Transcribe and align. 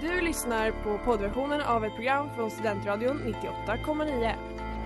Du 0.00 0.20
lyssnar 0.20 0.70
på 0.70 0.98
poddversionen 1.04 1.60
av 1.60 1.84
ett 1.84 1.94
program 1.94 2.28
från 2.34 2.50
Studentradion 2.50 3.34
98,9. 3.66 4.34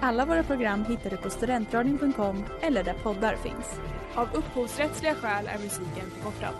Alla 0.00 0.26
våra 0.26 0.42
program 0.42 0.84
hittar 0.84 1.10
du 1.10 1.16
på 1.16 1.30
studentradion.com 1.30 2.44
eller 2.60 2.84
där 2.84 2.94
poddar 2.94 3.36
finns. 3.36 3.80
Av 4.14 4.28
upphovsrättsliga 4.34 5.14
skäl 5.14 5.46
är 5.46 5.58
musiken 5.58 6.10
förkortad. 6.10 6.54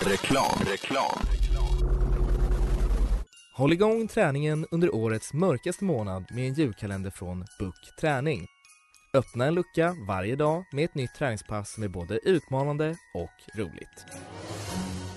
Reklam, 0.00 0.58
reklam. 0.66 1.18
Håll 3.54 3.72
igång 3.72 4.08
träningen 4.08 4.66
under 4.70 4.94
årets 4.94 5.32
mörkaste 5.32 5.84
månad 5.84 6.24
med 6.30 6.48
en 6.48 6.54
julkalender 6.54 7.10
från 7.10 7.44
Book 7.58 7.96
Träning. 8.00 8.46
Öppna 9.14 9.46
en 9.46 9.54
lucka 9.54 9.96
varje 10.06 10.36
dag 10.36 10.64
med 10.70 10.84
ett 10.84 10.94
nytt 10.94 11.14
träningspass 11.14 11.72
som 11.72 11.82
är 11.82 11.88
både 11.88 12.18
utmanande 12.18 12.96
och 13.14 13.58
roligt. 13.58 14.06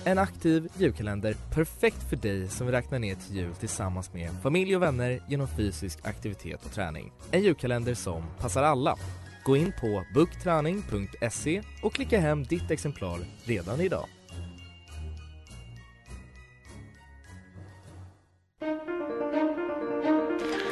En 0.04 0.18
aktiv 0.18 0.68
julkalender 0.78 1.36
perfekt 1.54 2.02
för 2.08 2.16
dig 2.16 2.48
som 2.48 2.66
vill 2.66 2.74
räkna 2.74 2.98
ner 2.98 3.14
till 3.14 3.36
jul 3.36 3.54
tillsammans 3.54 4.12
med 4.12 4.30
familj 4.42 4.76
och 4.76 4.82
vänner 4.82 5.22
genom 5.28 5.48
fysisk 5.48 5.98
aktivitet 6.06 6.64
och 6.64 6.72
träning. 6.72 7.12
En 7.30 7.42
julkalender 7.42 7.94
som 7.94 8.22
passar 8.38 8.62
alla. 8.62 8.96
Gå 9.44 9.56
in 9.56 9.72
på 9.80 10.04
bookträning.se 10.14 11.62
och 11.82 11.94
klicka 11.94 12.20
hem 12.20 12.44
ditt 12.44 12.70
exemplar 12.70 13.18
redan 13.44 13.80
idag. 13.80 14.08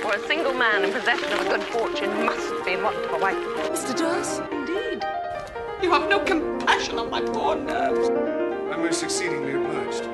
For 0.05 0.13
a 0.13 0.29
single 0.29 0.53
man 0.53 0.85
in 0.85 0.93
possession 0.93 1.33
of 1.33 1.41
a 1.47 1.49
good 1.49 1.63
fortune 1.63 2.27
must 2.27 2.65
be 2.67 2.77
what 2.77 2.95
a 2.95 3.19
wife. 3.25 3.43
Mr. 3.73 3.99
Dawes? 3.99 4.43
Indeed. 4.53 5.03
You 5.83 5.91
have 5.93 6.11
no 6.11 6.19
compassion 6.19 6.99
on 6.99 7.11
my 7.11 7.23
poor 7.23 7.57
nerves. 7.57 8.11
I'm 8.71 8.85
most 8.85 9.03
exceedingly 9.03 9.55
obliged. 9.55 10.05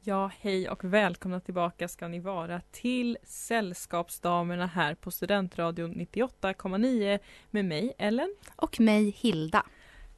Ja, 0.00 0.30
hej 0.40 0.68
och 0.68 0.84
välkomna 0.84 1.40
tillbaka 1.40 1.88
ska 1.88 2.08
ni 2.08 2.20
vara 2.20 2.60
till 2.70 3.18
Sällskapsdamerna 3.22 4.66
här 4.66 4.94
på 4.94 5.10
Studentradion 5.10 5.94
98,9 5.94 7.18
med 7.50 7.64
mig 7.64 7.92
Ellen. 7.98 8.34
Och 8.56 8.80
mig 8.80 9.10
Hilda. 9.10 9.66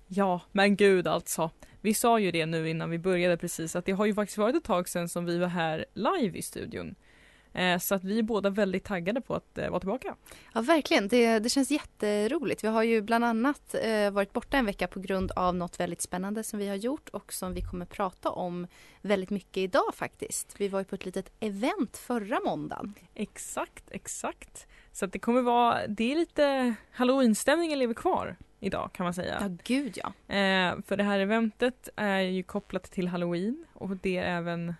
Ja, 0.06 0.40
men 0.52 0.76
gud 0.76 1.06
alltså. 1.06 1.50
Vi 1.84 1.94
sa 1.94 2.18
ju 2.18 2.30
det 2.30 2.46
nu 2.46 2.68
innan 2.68 2.90
vi 2.90 2.98
började 2.98 3.36
precis 3.36 3.76
att 3.76 3.84
det 3.84 3.92
har 3.92 4.06
ju 4.06 4.14
faktiskt 4.14 4.38
varit 4.38 4.56
ett 4.56 4.64
tag 4.64 4.88
sedan 4.88 5.08
som 5.08 5.24
vi 5.24 5.38
var 5.38 5.48
här 5.48 5.84
live 5.94 6.38
i 6.38 6.42
studion. 6.42 6.94
Eh, 7.52 7.78
så 7.78 7.94
att 7.94 8.04
vi 8.04 8.18
är 8.18 8.22
båda 8.22 8.50
väldigt 8.50 8.84
taggade 8.84 9.20
på 9.20 9.34
att 9.34 9.58
eh, 9.58 9.70
vara 9.70 9.80
tillbaka. 9.80 10.16
Ja 10.54 10.60
verkligen, 10.60 11.08
det, 11.08 11.38
det 11.38 11.48
känns 11.48 11.70
jätteroligt. 11.70 12.64
Vi 12.64 12.68
har 12.68 12.82
ju 12.82 13.02
bland 13.02 13.24
annat 13.24 13.74
eh, 13.82 14.10
varit 14.10 14.32
borta 14.32 14.56
en 14.56 14.66
vecka 14.66 14.88
på 14.88 15.00
grund 15.00 15.30
av 15.30 15.54
något 15.54 15.80
väldigt 15.80 16.00
spännande 16.00 16.44
som 16.44 16.58
vi 16.58 16.68
har 16.68 16.76
gjort 16.76 17.08
och 17.08 17.32
som 17.32 17.54
vi 17.54 17.62
kommer 17.62 17.86
prata 17.86 18.30
om 18.30 18.66
väldigt 19.00 19.30
mycket 19.30 19.56
idag 19.56 19.94
faktiskt. 19.94 20.54
Vi 20.58 20.68
var 20.68 20.78
ju 20.78 20.84
på 20.84 20.94
ett 20.94 21.04
litet 21.04 21.32
event 21.40 21.96
förra 21.96 22.40
måndagen. 22.40 22.94
Exakt, 23.14 23.84
exakt. 23.90 24.66
Så 24.92 25.04
att 25.04 25.12
det 25.12 25.18
kommer 25.18 25.42
vara, 25.42 25.86
det 25.86 26.12
är 26.12 26.16
lite 26.16 26.74
halloweenstämningen 26.92 27.78
lever 27.78 27.94
kvar 27.94 28.36
idag 28.62 28.90
kan 28.92 29.04
man 29.04 29.14
säga. 29.14 29.38
Ja 29.40 29.56
gud 29.64 29.98
ja. 30.02 30.34
Eh, 30.34 30.76
för 30.86 30.96
det 30.96 31.04
här 31.04 31.18
eventet 31.18 31.88
är 31.96 32.20
ju 32.20 32.42
kopplat 32.42 32.82
till 32.82 33.08
halloween 33.08 33.64
och 33.74 33.96
det 33.96 34.16
är 34.16 34.36
även 34.36 34.74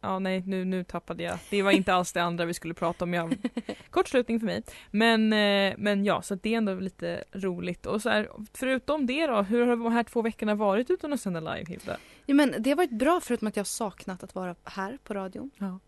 Ja 0.00 0.18
nej 0.18 0.42
nu, 0.46 0.64
nu 0.64 0.84
tappade 0.84 1.22
jag. 1.22 1.38
Det 1.50 1.62
var 1.62 1.70
inte 1.70 1.94
alls 1.94 2.12
det 2.12 2.22
andra 2.22 2.44
vi 2.44 2.54
skulle 2.54 2.74
prata 2.74 3.04
om. 3.04 3.14
Jag... 3.14 3.36
Kortslutning 3.90 4.40
för 4.40 4.46
mig. 4.46 4.62
Men, 4.90 5.32
eh, 5.32 5.74
men 5.78 6.04
ja 6.04 6.22
så 6.22 6.34
det 6.34 6.54
är 6.54 6.58
ändå 6.58 6.74
lite 6.74 7.24
roligt. 7.32 7.86
Och 7.86 8.02
så 8.02 8.08
här, 8.08 8.28
förutom 8.54 9.06
det 9.06 9.26
då, 9.26 9.42
hur 9.42 9.66
har 9.66 9.76
de 9.76 9.92
här 9.92 10.04
två 10.04 10.22
veckorna 10.22 10.54
varit 10.54 10.90
utan 10.90 11.12
att 11.12 11.20
sända 11.20 11.40
live 11.40 11.64
Hilda? 11.68 11.96
ja 12.26 12.34
men 12.34 12.54
det 12.58 12.70
har 12.70 12.76
varit 12.76 12.98
bra 12.98 13.20
förutom 13.22 13.48
att 13.48 13.56
jag 13.56 13.66
saknat 13.66 14.22
att 14.22 14.34
vara 14.34 14.54
här 14.64 14.98
på 15.04 15.14
radion. 15.14 15.50
Ja. 15.58 15.78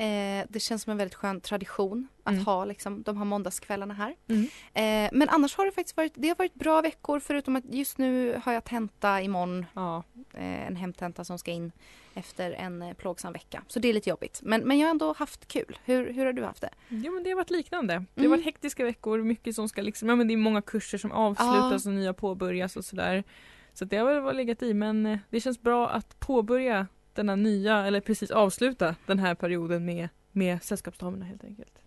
Eh, 0.00 0.46
det 0.48 0.60
känns 0.60 0.82
som 0.82 0.90
en 0.90 0.96
väldigt 0.98 1.14
skön 1.14 1.40
tradition 1.40 2.08
att 2.24 2.32
Mm. 2.32 2.44
ha 2.46 2.64
liksom, 2.64 3.02
de 3.02 3.16
här 3.16 3.24
måndagskvällarna 3.24 3.94
här. 3.94 4.14
Mm. 4.28 4.42
Eh, 4.74 5.10
men 5.18 5.28
annars 5.28 5.56
har 5.56 5.66
det 5.66 5.72
faktiskt 5.72 5.96
varit, 5.96 6.12
det 6.16 6.28
har 6.28 6.36
varit 6.36 6.54
bra 6.54 6.80
veckor 6.80 7.20
förutom 7.20 7.56
att 7.56 7.64
just 7.74 7.98
nu 7.98 8.40
har 8.44 8.52
jag 8.52 8.64
tenta 8.64 9.20
imorgon. 9.20 9.66
Ja. 9.74 10.02
Eh, 10.34 10.66
en 10.66 10.76
hemtenta 10.76 11.24
som 11.24 11.38
ska 11.38 11.50
in 11.50 11.72
efter 12.14 12.52
en 12.52 12.82
eh, 12.82 12.92
plågsam 12.94 13.32
vecka. 13.32 13.62
Så 13.68 13.78
det 13.80 13.88
är 13.88 13.92
lite 13.94 14.10
jobbigt. 14.10 14.40
Men, 14.42 14.60
men 14.60 14.78
jag 14.78 14.86
har 14.86 14.90
ändå 14.90 15.12
haft 15.18 15.48
kul. 15.48 15.78
Hur, 15.84 16.12
hur 16.12 16.26
har 16.26 16.32
du 16.32 16.44
haft 16.44 16.60
det? 16.60 16.70
Ja 16.88 17.10
men 17.10 17.22
det 17.22 17.30
har 17.30 17.36
varit 17.36 17.50
liknande. 17.50 17.94
Det 17.94 18.20
har 18.20 18.26
Mm. 18.26 18.30
varit 18.30 18.44
hektiska 18.44 18.84
veckor, 18.84 19.18
mycket 19.22 19.54
som 19.54 19.68
ska 19.68 19.82
liksom, 19.82 20.08
ja 20.08 20.16
men 20.16 20.28
det 20.28 20.34
är 20.34 20.38
många 20.38 20.62
kurser 20.62 20.98
som 20.98 21.12
avslutas 21.12 21.84
Ja. 21.84 21.90
och 21.90 21.94
nya 21.96 22.12
påbörjas 22.14 22.76
och 22.76 22.84
sådär. 22.84 23.24
Så 23.72 23.84
det 23.84 23.96
har 23.96 24.20
väl 24.20 24.36
legat 24.36 24.62
i 24.62 24.74
men 24.74 25.06
eh, 25.06 25.18
det 25.30 25.40
känns 25.40 25.60
bra 25.62 25.88
att 25.88 26.20
påbörja 26.20 26.86
denna 27.20 27.36
nya, 27.36 27.86
eller 27.86 28.00
precis 28.00 28.30
avsluta 28.30 28.94
den 29.06 29.18
här 29.18 29.34
perioden 29.34 29.84
med, 29.84 30.08
med 30.32 30.62
Sällskapsdamerna 30.62 31.24
helt 31.24 31.44
enkelt. 31.44 31.78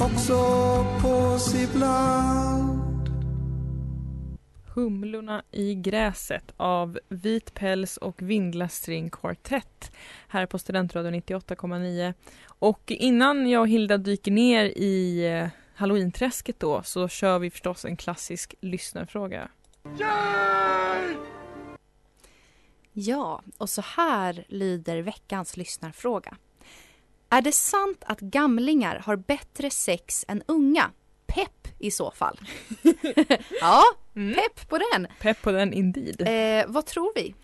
Också 0.00 0.34
på 1.02 1.38
ibland. 1.56 2.82
Humlorna 4.74 5.42
i 5.50 5.74
gräset 5.74 6.54
av 6.56 6.98
Vit 7.08 7.54
päls 7.54 7.96
och 7.96 8.22
Vindlastring 8.22 9.10
Quartet 9.10 9.92
här 10.28 10.46
på 10.46 10.58
Studentradion 10.58 11.14
98,9. 11.14 12.14
Och 12.46 12.82
innan 12.86 13.50
jag 13.50 13.60
och 13.60 13.68
Hilda 13.68 13.96
dyker 13.98 14.30
ner 14.30 14.64
i 14.64 15.26
eh, 15.26 15.48
Halloweenträsket 15.74 16.60
då 16.60 16.82
så 16.82 17.08
kör 17.08 17.38
vi 17.38 17.50
förstås 17.50 17.84
en 17.84 17.96
klassisk 17.96 18.54
lyssnarfråga. 18.60 19.48
Ja, 22.92 23.42
och 23.58 23.70
så 23.70 23.82
här 23.96 24.44
lyder 24.48 24.98
veckans 25.02 25.56
lyssnarfråga. 25.56 26.36
Är 27.30 27.42
det 27.42 27.52
sant 27.52 28.04
att 28.06 28.20
gamlingar 28.20 29.02
har 29.04 29.16
bättre 29.16 29.70
sex 29.70 30.24
än 30.28 30.42
unga? 30.46 30.90
Pepp 31.26 31.68
i 31.78 31.90
så 31.90 32.10
fall. 32.10 32.40
ja, 33.60 33.82
Mm. 34.16 34.34
pepp 34.34 34.68
på 34.68 34.78
den. 34.92 35.06
Pepp 35.20 35.42
på 35.42 35.52
den 35.52 35.72
indeed. 35.72 36.20
Eh, 36.20 36.64
vad 36.68 36.86
tror 36.86 37.12
vi? 37.14 37.34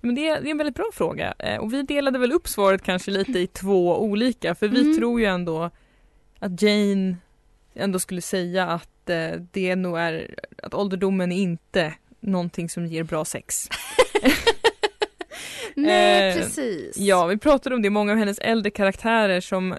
Men 0.00 0.14
det, 0.14 0.28
är, 0.28 0.40
det 0.40 0.48
är 0.48 0.50
en 0.50 0.58
väldigt 0.58 0.76
bra 0.76 0.90
fråga 0.94 1.34
eh, 1.38 1.56
och 1.60 1.72
vi 1.72 1.82
delade 1.82 2.18
väl 2.18 2.32
upp 2.32 2.48
svaret 2.48 2.82
kanske 2.82 3.10
lite 3.10 3.38
i 3.38 3.46
två 3.46 3.98
olika 4.02 4.54
för 4.54 4.68
vi 4.68 4.80
Mm. 4.80 4.96
tror 4.96 5.20
ju 5.20 5.26
ändå 5.26 5.70
att 6.38 6.62
Jane 6.62 7.16
ändå 7.74 7.98
skulle 7.98 8.22
säga 8.22 8.66
att 8.66 9.10
eh, 9.10 9.30
det 9.52 9.76
nog 9.76 9.98
är 9.98 10.34
att 10.62 10.74
ålderdomen 10.74 11.32
är 11.32 11.42
inte 11.42 11.94
någonting 12.20 12.68
som 12.68 12.86
ger 12.86 13.02
bra 13.02 13.24
sex. 13.24 13.68
Nej, 15.76 16.28
Eh, 16.30 16.36
precis. 16.36 16.96
Ja, 16.96 17.26
vi 17.26 17.36
pratade 17.38 17.74
om 17.76 17.82
det, 17.82 17.90
många 17.90 18.12
av 18.12 18.18
hennes 18.18 18.38
äldre 18.38 18.70
karaktärer 18.70 19.40
som 19.40 19.74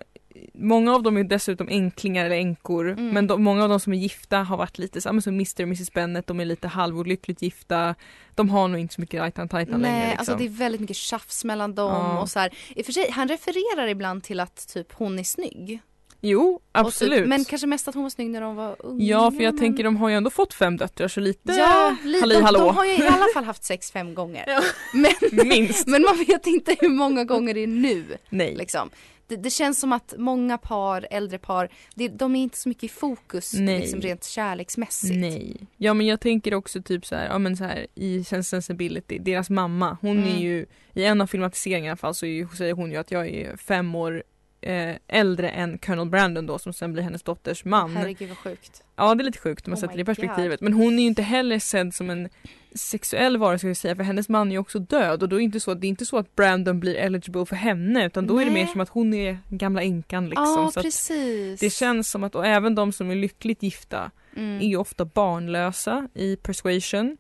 Många 0.56 0.96
av 0.96 1.04
dem 1.04 1.18
är 1.18 1.24
dessutom 1.24 1.68
änklingar 1.70 2.26
eller 2.26 2.36
änkor 2.36 2.90
Mm. 2.92 3.10
men 3.10 3.28
de, 3.28 3.44
många 3.44 3.64
av 3.64 3.70
de 3.70 3.80
som 3.80 3.94
är 3.94 3.98
gifta 3.98 4.38
har 4.38 4.58
varit 4.58 4.78
lite 4.78 5.02
som 5.02 5.18
Mr 5.28 5.62
och 5.62 5.68
Mrs 5.68 5.94
Bennet, 5.94 6.28
de 6.28 6.40
är 6.40 6.46
lite 6.46 6.68
halvolyckligt 6.68 7.42
gifta 7.42 7.96
De 8.36 8.50
har 8.50 8.68
nog 8.68 8.80
inte 8.80 8.94
så 8.94 9.02
mycket 9.02 9.20
rajtan 9.22 9.50
tajtan 9.50 9.82
Nej, 9.82 9.92
längre 9.92 10.06
liksom. 10.08 10.20
alltså 10.20 10.36
det 10.36 10.44
är 10.46 10.50
väldigt 10.50 10.82
mycket 10.82 10.96
tjafs 10.96 11.44
mellan 11.44 11.76
dem 11.76 11.92
Ja. 11.92 12.20
och 12.22 12.30
så 12.30 12.40
här. 12.40 12.54
I 12.76 12.82
och 12.82 12.86
för 12.86 12.94
sig, 12.94 13.12
han 13.12 13.28
refererar 13.28 13.88
ibland 13.88 14.24
till 14.24 14.40
att 14.40 14.68
typ 14.74 14.94
hon 14.94 15.20
är 15.20 15.24
snygg. 15.24 15.80
Jo, 16.26 16.60
absolut 16.72 17.20
Typ, 17.20 17.28
men 17.28 17.46
kanske 17.46 17.68
mest 17.68 17.88
att 17.88 17.94
hon 17.96 18.04
var 18.04 18.10
snygg 18.10 18.30
när 18.30 18.42
de 18.42 18.56
var 18.56 18.76
unga. 18.80 19.04
Ja, 19.06 19.32
för 19.32 19.44
jag 19.44 19.54
men... 19.54 19.60
tänker 19.62 19.84
de 19.84 19.98
har 19.98 20.10
ju 20.10 20.16
ändå 20.16 20.30
fått 20.30 20.54
fem 20.54 20.78
döttrar 20.78 21.08
så 21.08 21.20
lite, 21.20 21.52
Ja, 21.52 21.96
lite. 22.04 22.28
De, 22.28 22.54
de 22.54 22.76
har 22.76 22.86
ju 22.86 22.92
i 22.92 23.08
alla 23.08 23.26
fall 23.34 23.44
haft 23.44 23.64
sex 23.64 23.92
fem 23.92 24.14
gånger. 24.14 24.44
Ja. 24.48 24.62
Men, 24.94 25.48
Minst. 25.48 25.88
men 25.88 26.02
man 26.02 26.18
vet 26.28 26.48
inte 26.48 26.76
hur 26.80 26.90
många 26.90 27.24
gånger 27.24 27.54
det 27.54 27.60
är 27.64 27.68
nu. 27.68 28.06
Nej. 28.30 28.56
Liksom. 28.56 28.90
Det, 29.28 29.36
det 29.36 29.50
känns 29.50 29.80
som 29.80 29.94
att 29.94 30.14
många 30.18 30.58
par, 30.58 31.08
äldre 31.12 31.38
par, 31.40 31.70
det, 31.96 32.08
de 32.08 32.36
är 32.36 32.44
inte 32.44 32.58
så 32.58 32.70
mycket 32.70 32.84
i 32.84 32.90
fokus 32.90 33.54
Nej. 33.54 33.80
liksom 33.80 34.02
rent 34.02 34.24
kärleksmässigt. 34.24 35.16
Nej. 35.20 35.58
Ja 35.78 35.94
men 35.94 36.06
jag 36.06 36.20
tänker 36.20 36.54
också 36.54 36.82
typ 36.82 37.06
så 37.06 37.16
här, 37.16 37.26
ja 37.26 37.38
men 37.40 37.58
så 37.58 37.64
här 37.64 37.88
i 37.96 38.24
Sense 38.24 38.50
Sensibility, 38.50 39.20
deras 39.20 39.50
mamma, 39.50 39.98
hon 40.02 40.18
Mm. 40.18 40.36
är 40.36 40.40
ju 40.42 40.66
i 40.94 41.04
en 41.04 41.22
av 41.22 41.28
filmatiseringarna 41.28 41.88
i 41.88 41.90
alla 41.90 41.98
fall 41.98 42.16
så 42.16 42.26
är 42.26 42.56
säger 42.56 42.74
hon 42.74 42.92
ju 42.92 42.98
att 42.98 43.12
jag 43.12 43.28
är 43.28 43.58
fem 43.58 43.96
år 43.96 44.24
eh, 44.64 44.96
äldre 45.08 45.50
än 45.50 45.78
Colonel 45.78 46.10
Brandon 46.10 46.46
då 46.46 46.60
som 46.60 46.74
sen 46.74 46.94
blir 46.94 47.04
hennes 47.04 47.24
dotters 47.24 47.66
man. 47.66 47.96
Herregud 47.96 48.30
vad 48.30 48.38
sjukt. 48.38 48.84
Ja 48.96 49.16
det 49.16 49.22
är 49.22 49.26
lite 49.26 49.40
sjukt 49.40 49.68
om 49.68 49.72
man 49.72 49.78
Oh 49.78 49.82
sätter 49.82 49.96
det 49.96 50.02
i 50.02 50.06
perspektivet 50.06 50.62
men 50.62 50.74
hon 50.74 50.94
är 50.94 51.02
ju 51.02 51.08
inte 51.08 51.22
heller 51.22 51.60
sedd 51.60 51.94
som 51.94 52.10
en 52.10 52.30
sexuell 52.76 53.38
vara 53.38 53.58
ska 53.58 53.68
vi 53.68 53.76
säga 53.76 53.96
för 53.96 54.04
hennes 54.04 54.30
man 54.30 54.48
är 54.48 54.52
ju 54.52 54.58
också 54.58 54.80
död 54.80 55.24
och 55.24 55.30
då 55.30 55.36
är 55.36 55.38
det 55.38 55.44
inte 55.44 55.60
så, 55.60 55.74
det 55.74 55.88
är 55.88 55.90
inte 55.90 56.06
så 56.06 56.18
att 56.18 56.36
Brandon 56.36 56.80
blir 56.80 56.96
eligible 56.96 57.46
för 57.46 57.56
henne 57.56 58.06
utan 58.06 58.28
då 58.28 58.38
är 58.38 58.46
det 58.46 58.52
Nej. 58.52 58.64
mer 58.64 58.72
som 58.72 58.82
att 58.82 58.90
hon 58.90 59.14
är 59.14 59.38
gamla 59.50 59.82
änkan 59.82 60.30
liksom. 60.30 60.72
Så 60.72 60.80
att 60.80 60.86
precis. 60.86 61.60
det 61.60 61.70
känns 61.70 62.12
som 62.12 62.24
att, 62.24 62.36
och 62.36 62.46
även 62.46 62.76
de 62.76 62.92
som 62.92 63.12
är 63.12 63.16
lyckligt 63.16 63.64
gifta 63.64 64.12
Mm. 64.36 64.62
är 64.62 64.68
ju 64.68 64.78
ofta 64.78 65.06
barnlösa 65.06 66.08
i 66.14 66.36
Persuasion. 66.36 67.18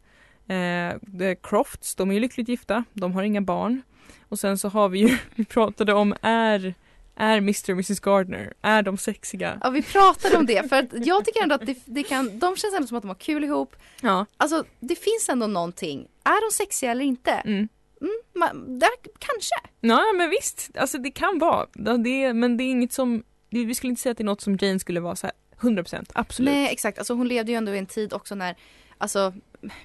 Eh, 0.47 1.17
the 1.19 1.35
Crofts, 1.35 1.95
de 1.95 2.09
är 2.09 2.13
ju 2.13 2.19
lyckligt 2.19 2.47
gifta, 2.47 2.83
de 2.93 3.13
har 3.13 3.23
inga 3.23 3.41
barn. 3.41 3.81
Och 4.29 4.39
sen 4.39 4.57
så 4.57 4.69
har 4.69 4.89
vi 4.89 4.99
ju, 4.99 5.17
vi 5.35 5.45
pratade 5.45 5.93
om 5.93 6.15
är 6.21 6.73
Är 7.15 7.37
Mr 7.37 7.71
och 7.71 7.77
Mrs 7.77 7.99
Gardner, 7.99 8.53
är 8.61 8.81
de 8.81 8.97
sexiga? 8.97 9.59
Ja 9.63 9.69
vi 9.69 9.81
pratade 9.81 10.37
om 10.37 10.45
det 10.45 10.69
för 10.69 10.75
att 10.75 11.05
jag 11.05 11.25
tycker 11.25 11.43
ändå 11.43 11.55
att 11.55 11.65
det, 11.65 11.77
det 11.85 12.03
kan, 12.03 12.39
de 12.39 12.55
känns 12.55 12.73
ändå 12.73 12.87
som 12.87 12.97
att 12.97 13.03
de 13.03 13.07
har 13.07 13.15
kul 13.15 13.43
ihop. 13.43 13.75
Ja. 14.01 14.25
Alltså 14.37 14.63
det 14.79 14.95
finns 14.95 15.29
ändå 15.29 15.47
någonting. 15.47 16.07
Är 16.23 16.49
de 16.49 16.53
sexiga 16.53 16.91
eller 16.91 17.05
inte? 17.05 17.31
Mm. 17.31 17.67
Mm, 18.01 18.21
man, 18.33 18.79
där, 18.79 18.89
kanske. 19.19 19.55
Ja 19.79 20.03
men 20.17 20.29
visst, 20.29 20.69
alltså 20.77 20.97
det 20.97 21.11
kan 21.11 21.39
vara. 21.39 21.67
Det, 21.97 22.33
men 22.33 22.57
det 22.57 22.63
är 22.63 22.71
inget 22.71 22.93
som, 22.93 23.23
vi 23.49 23.75
skulle 23.75 23.89
inte 23.89 24.01
säga 24.01 24.11
att 24.11 24.17
det 24.17 24.23
är 24.23 24.25
något 24.25 24.41
som 24.41 24.57
Jane 24.61 24.79
skulle 24.79 24.99
vara 24.99 25.15
så 25.15 25.27
här 25.27 25.35
100% 25.59 26.11
absolut. 26.13 26.51
Nej 26.51 26.69
exakt, 26.71 26.97
alltså 26.97 27.13
hon 27.13 27.27
levde 27.27 27.51
ju 27.51 27.57
ändå 27.57 27.75
i 27.75 27.77
en 27.77 27.85
tid 27.85 28.13
också 28.13 28.35
när 28.35 28.55
Alltså 29.03 29.33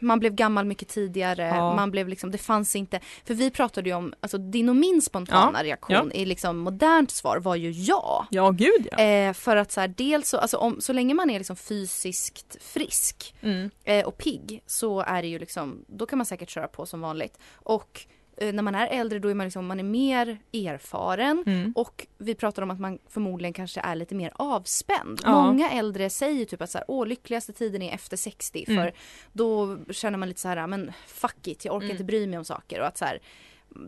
man 0.00 0.18
blev 0.18 0.34
gammal 0.34 0.64
mycket 0.64 0.88
tidigare, 0.88 1.42
Ja. 1.42 1.74
man 1.74 1.90
blev 1.90 2.08
liksom, 2.08 2.30
det 2.30 2.38
fanns 2.38 2.76
inte, 2.76 3.00
för 3.24 3.34
vi 3.34 3.50
pratade 3.50 3.88
ju 3.88 3.94
om, 3.96 4.14
alltså 4.20 4.38
din 4.38 4.68
och 4.68 4.76
min 4.76 5.02
spontana 5.02 5.58
Ja, 5.58 5.64
reaktion 5.64 6.12
i 6.12 6.24
liksom 6.24 6.58
modernt 6.58 7.10
svar 7.10 7.38
var 7.38 7.56
ju 7.56 7.70
ja. 7.70 8.26
Ja 8.30 8.50
gud 8.50 8.88
ja. 8.92 8.98
Eh, 8.98 9.32
för 9.32 9.56
att 9.56 9.72
så 9.72 9.80
här, 9.80 9.88
dels 9.88 10.28
så, 10.28 10.38
alltså 10.38 10.56
om, 10.56 10.80
så 10.80 10.92
länge 10.92 11.14
man 11.14 11.30
är 11.30 11.38
liksom 11.38 11.56
fysiskt 11.56 12.56
frisk 12.62 13.34
Mm. 13.42 13.70
eh, 13.84 14.06
och 14.06 14.18
pigg 14.18 14.62
så 14.66 15.00
är 15.00 15.22
det 15.22 15.28
ju 15.28 15.38
liksom, 15.38 15.84
då 15.86 16.06
kan 16.06 16.18
man 16.18 16.26
säkert 16.26 16.50
köra 16.50 16.68
på 16.68 16.86
som 16.86 17.00
vanligt. 17.00 17.38
Och 17.54 18.06
när 18.40 18.62
man 18.62 18.74
är 18.74 18.86
äldre 18.86 19.18
då 19.18 19.28
är 19.28 19.34
man 19.34 19.46
liksom, 19.46 19.66
man 19.66 19.80
är 19.80 19.84
mer 19.84 20.38
erfaren 20.52 21.44
Mm. 21.46 21.72
och 21.76 22.06
vi 22.18 22.34
pratar 22.34 22.62
om 22.62 22.70
att 22.70 22.80
man 22.80 22.98
förmodligen 23.08 23.52
kanske 23.52 23.80
är 23.80 23.94
lite 23.94 24.14
mer 24.14 24.32
avspänd. 24.36 25.20
Ja. 25.24 25.46
Många 25.46 25.70
äldre 25.70 26.10
säger 26.10 26.44
typ 26.44 26.62
att 26.62 26.70
så 26.70 26.78
här, 26.78 26.84
åh 26.88 27.06
lyckligaste 27.06 27.52
tiden 27.52 27.82
är 27.82 27.94
efter 27.94 28.16
60 28.16 28.64
för 28.66 28.72
Mm. 28.72 28.92
då 29.32 29.78
känner 29.90 30.18
man 30.18 30.28
lite 30.28 30.40
så 30.40 30.48
här, 30.48 30.66
men 30.66 30.92
fuck 31.06 31.46
it, 31.48 31.64
jag 31.64 31.74
orkar 31.74 31.84
Mm. 31.84 31.94
inte 31.94 32.04
bry 32.04 32.26
mig 32.26 32.38
om 32.38 32.44
saker 32.44 32.80
och 32.80 32.86
att 32.86 32.98
så 32.98 33.04
här, 33.04 33.20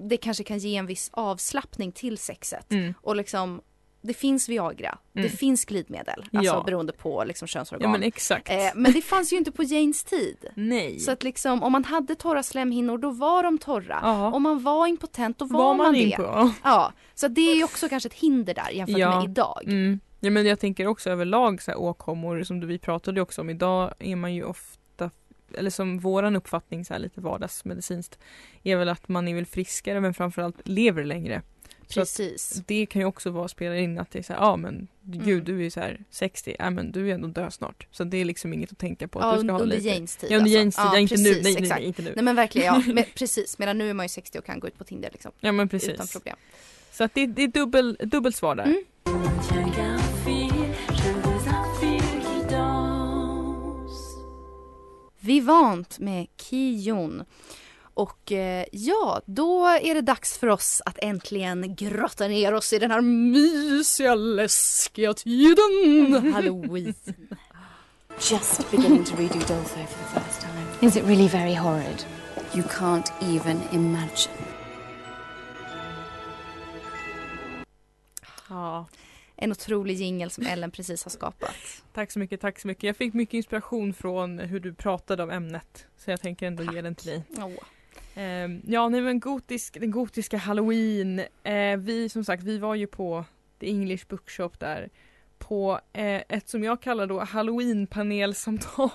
det 0.08 0.17
kanske 0.17 0.44
kan 0.44 0.58
ge 0.58 0.76
en 0.76 0.87
viss 0.87 1.11
avslappning 1.12 1.93
till 1.93 2.19
sexet. 2.19 2.73
Mm. 2.73 2.94
Och 3.02 3.17
liksom, 3.17 3.61
det 4.02 4.14
finns 4.14 4.49
Viagra, 4.49 4.99
Mm. 5.14 5.23
det 5.31 5.37
finns 5.37 5.64
glidmedel, 5.64 6.25
alltså 6.32 6.55
Ja. 6.55 6.62
beroende 6.67 6.93
på 6.93 7.25
liksom 7.25 7.49
könsorgan. 7.49 7.82
Ja 7.82 7.93
men 7.93 8.02
exakt. 8.02 8.50
eh, 8.50 8.56
men 8.75 8.93
det 8.93 9.02
fanns 9.02 9.32
ju 9.32 9.37
inte 9.37 9.52
på 9.52 9.62
Janes 9.62 10.05
tid. 10.05 10.37
Nej. 10.55 10.99
Så 10.99 11.11
att 11.12 11.23
liksom 11.23 11.62
om 11.62 11.73
man 11.73 11.85
hade 11.85 12.14
torra 12.14 12.43
slemhinnor 12.43 12.99
då 12.99 13.11
var 13.11 13.43
de 13.43 13.58
torra. 13.58 13.99
ja. 14.02 14.32
Om 14.32 14.43
man 14.43 14.62
var 14.62 14.87
impotent 14.87 15.38
då 15.38 15.44
var, 15.44 15.58
Var 15.64 15.75
man, 15.75 15.87
man 15.87 15.94
det. 15.94 16.17
på? 16.17 16.50
Ja, 16.64 16.93
så 17.14 17.29
det 17.29 17.41
är 17.52 17.56
ju 17.56 17.64
också 17.64 17.88
kanske 17.88 18.06
ett 18.08 18.14
hinder 18.14 18.55
där 18.55 18.70
jämfört 18.70 18.99
Ja. 18.99 19.20
med 19.20 19.31
idag. 19.31 19.62
Mm. 19.67 20.00
Ja 20.20 20.31
men 20.31 20.47
jag 20.47 20.61
tänker 20.61 20.87
också 20.87 21.11
överlag 21.11 21.62
så 21.62 21.70
här 21.70 21.79
åkommor 21.81 22.43
som 22.43 22.67
vi 22.67 22.79
pratade 22.79 23.20
också 23.20 23.41
om 23.41 23.50
idag 23.50 23.94
är 23.99 24.17
man 24.17 24.35
ju 24.35 24.44
ofta 24.44 25.11
eller 25.55 25.70
som 25.70 25.99
våran 25.99 26.37
uppfattning 26.37 26.85
så 26.85 26.94
här 26.94 27.00
lite 27.00 27.20
vardagsmedicinskt 27.20 28.19
är 28.62 28.76
väl 28.76 28.88
att 28.88 29.08
man 29.08 29.29
är 29.29 29.35
väl 29.35 29.47
friskare 29.47 30.00
men 30.00 30.14
framförallt 30.14 30.69
lever 30.69 31.05
längre. 31.05 31.43
Precis. 31.94 32.62
det 32.66 32.87
kan 32.87 33.00
ju 33.02 33.06
också 33.06 33.31
vara 33.31 33.48
spela 33.48 33.76
in 33.76 33.98
att 33.98 34.10
det 34.10 34.19
är 34.19 34.22
så 34.22 34.32
här, 34.32 34.40
ja 34.40 34.56
men 34.56 34.88
gud 35.02 35.22
Mm. 35.32 35.44
du 35.44 35.58
är 35.58 35.62
ju 35.62 35.70
så 35.70 35.81
här 35.81 36.04
60, 36.10 36.56
ja 36.58 36.70
men 36.70 36.92
du 36.92 37.10
är 37.10 37.14
ändå 37.14 37.28
död 37.28 37.52
snart. 37.52 37.87
Så 37.90 38.04
det 38.04 38.16
är 38.16 38.25
liksom 38.25 38.52
inget 38.54 38.72
att 38.72 38.78
tänka 38.78 39.08
på 39.08 39.19
att 39.19 39.25
Ja, 39.26 39.32
du 39.37 39.40
ska 39.42 39.52
ha 39.52 39.60
under 39.60 39.76
lite. 39.76 39.88
Janes 39.88 40.16
tid 40.16 40.31
Ja 40.32 40.37
under 40.38 40.44
alltså. 40.50 40.58
Janes 40.58 40.76
tid, 40.76 40.84
Ja, 40.84 40.90
ja, 40.94 40.98
inte 40.98 41.14
nu, 41.16 41.25
precis, 41.34 41.42
nej, 41.44 41.52
nej, 41.52 41.62
exakt. 41.62 41.78
nej 41.81 41.87
inte 41.88 42.02
nu. 42.02 42.12
Nej 42.16 42.25
men 42.25 42.37
verkligen 42.37 42.66
ja, 42.66 42.82
men, 42.94 43.04
precis. 43.14 43.58
Medan 43.58 43.78
nu 43.78 43.90
är 43.90 43.94
man 43.94 44.04
ju 44.04 44.08
60 44.08 44.38
och 44.38 44.44
kan 44.44 44.60
gå 44.60 44.66
ut 44.69 44.78
på 44.78 44.84
Tinder 44.84 45.08
liksom. 45.12 45.32
Ja 45.40 45.52
men 45.52 45.66
Utan 45.66 45.69
precis. 45.69 46.12
problem. 46.12 46.37
Så 46.92 47.04
att 47.04 47.14
det, 47.14 47.26
det 47.26 47.42
är 47.42 47.48
dubbel, 47.48 47.96
dubbelt 48.04 48.37
svar 48.37 48.54
där. 48.54 48.64
Mm. 48.64 48.84
Vivant 55.20 55.98
med 55.98 56.26
Kijon. 56.37 57.25
Och 57.94 58.32
eh, 58.32 58.64
ja, 58.72 59.20
då 59.26 59.66
är 59.66 59.94
det 59.94 60.00
dags 60.00 60.38
för 60.38 60.46
oss 60.46 60.82
att 60.84 60.98
äntligen 61.02 61.75
grotta 61.75 62.28
ner 62.28 62.54
oss 62.54 62.72
i 62.72 62.78
den 62.78 62.90
här 62.90 63.00
mysiga, 63.00 64.14
läskiga 64.14 65.14
tiden. 65.14 66.32
Halloween. 66.34 66.94
Just 68.31 68.70
beginning 68.70 69.04
to 69.04 69.16
read 69.16 69.37
Udolpho 69.37 69.87
for 69.87 69.98
the 69.98 70.20
first 70.20 70.40
time. 70.40 70.87
Is 70.88 70.96
it 70.96 71.04
really 71.04 71.28
very 71.28 71.54
horrid? 71.54 72.04
You 72.54 72.62
can't 72.62 73.12
even 73.22 73.60
imagine. 73.72 74.34
Ja. 78.48 78.87
En 79.37 79.50
otrolig 79.50 79.94
jingel 79.94 80.31
som 80.31 80.46
Ellen 80.46 80.70
precis 80.70 81.04
har 81.04 81.10
skapat. 81.10 81.82
Tack 81.92 82.10
så 82.10 82.19
mycket, 82.19 82.40
tack 82.40 82.58
så 82.58 82.66
mycket. 82.66 82.82
Jag 82.82 82.96
fick 82.96 83.14
mycket 83.14 83.34
inspiration 83.34 83.94
från 83.94 84.38
hur 84.38 84.60
du 84.60 84.75
pratade 84.75 85.22
om 85.22 85.31
ämnet. 85.31 85.87
Så 85.96 86.10
jag 86.10 86.20
tänker 86.20 86.46
ändå 86.46 86.72
ge 86.75 86.82
den 86.82 86.94
till 86.94 87.06
dig. 87.06 87.22
Åh. 87.38 87.50
Ehm, 88.20 88.62
ja, 88.67 88.88
nej 88.88 89.00
men 89.00 89.20
gotisk, 89.20 89.81
den 89.81 89.90
gotiska 89.90 90.37
halloween. 90.37 91.19
Eh, 91.43 91.76
vi 91.78 92.08
som 92.08 92.25
sagt, 92.25 92.43
vi 92.43 92.58
var 92.58 92.75
ju 92.75 92.87
på 92.87 93.25
The 93.61 93.69
English 93.70 94.06
Bookshop 94.08 94.50
där. 94.58 94.88
På 95.38 95.81
eh, 95.93 96.22
ett 96.28 96.49
som 96.49 96.64
jag 96.64 96.82
kallar 96.82 97.06
då 97.06 97.20
halloween-panelsamtal. 97.20 98.90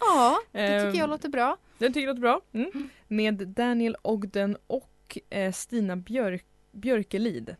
Ja, 0.00 0.38
det 0.52 0.58
Ehm, 0.60 0.86
tycker 0.92 1.00
jag 1.00 1.10
låter 1.10 1.28
bra. 1.28 1.56
Den 1.78 1.92
tycker 1.92 2.06
jag 2.06 2.08
låter 2.08 2.20
bra. 2.20 2.40
Mm. 2.52 2.88
Med 3.08 3.48
Daniel 3.48 3.96
Ogden 4.02 4.56
och 4.66 5.18
eh, 5.30 5.52
Stina 5.52 5.96
Björk, 5.96 6.44
Björkelid. 6.72 7.56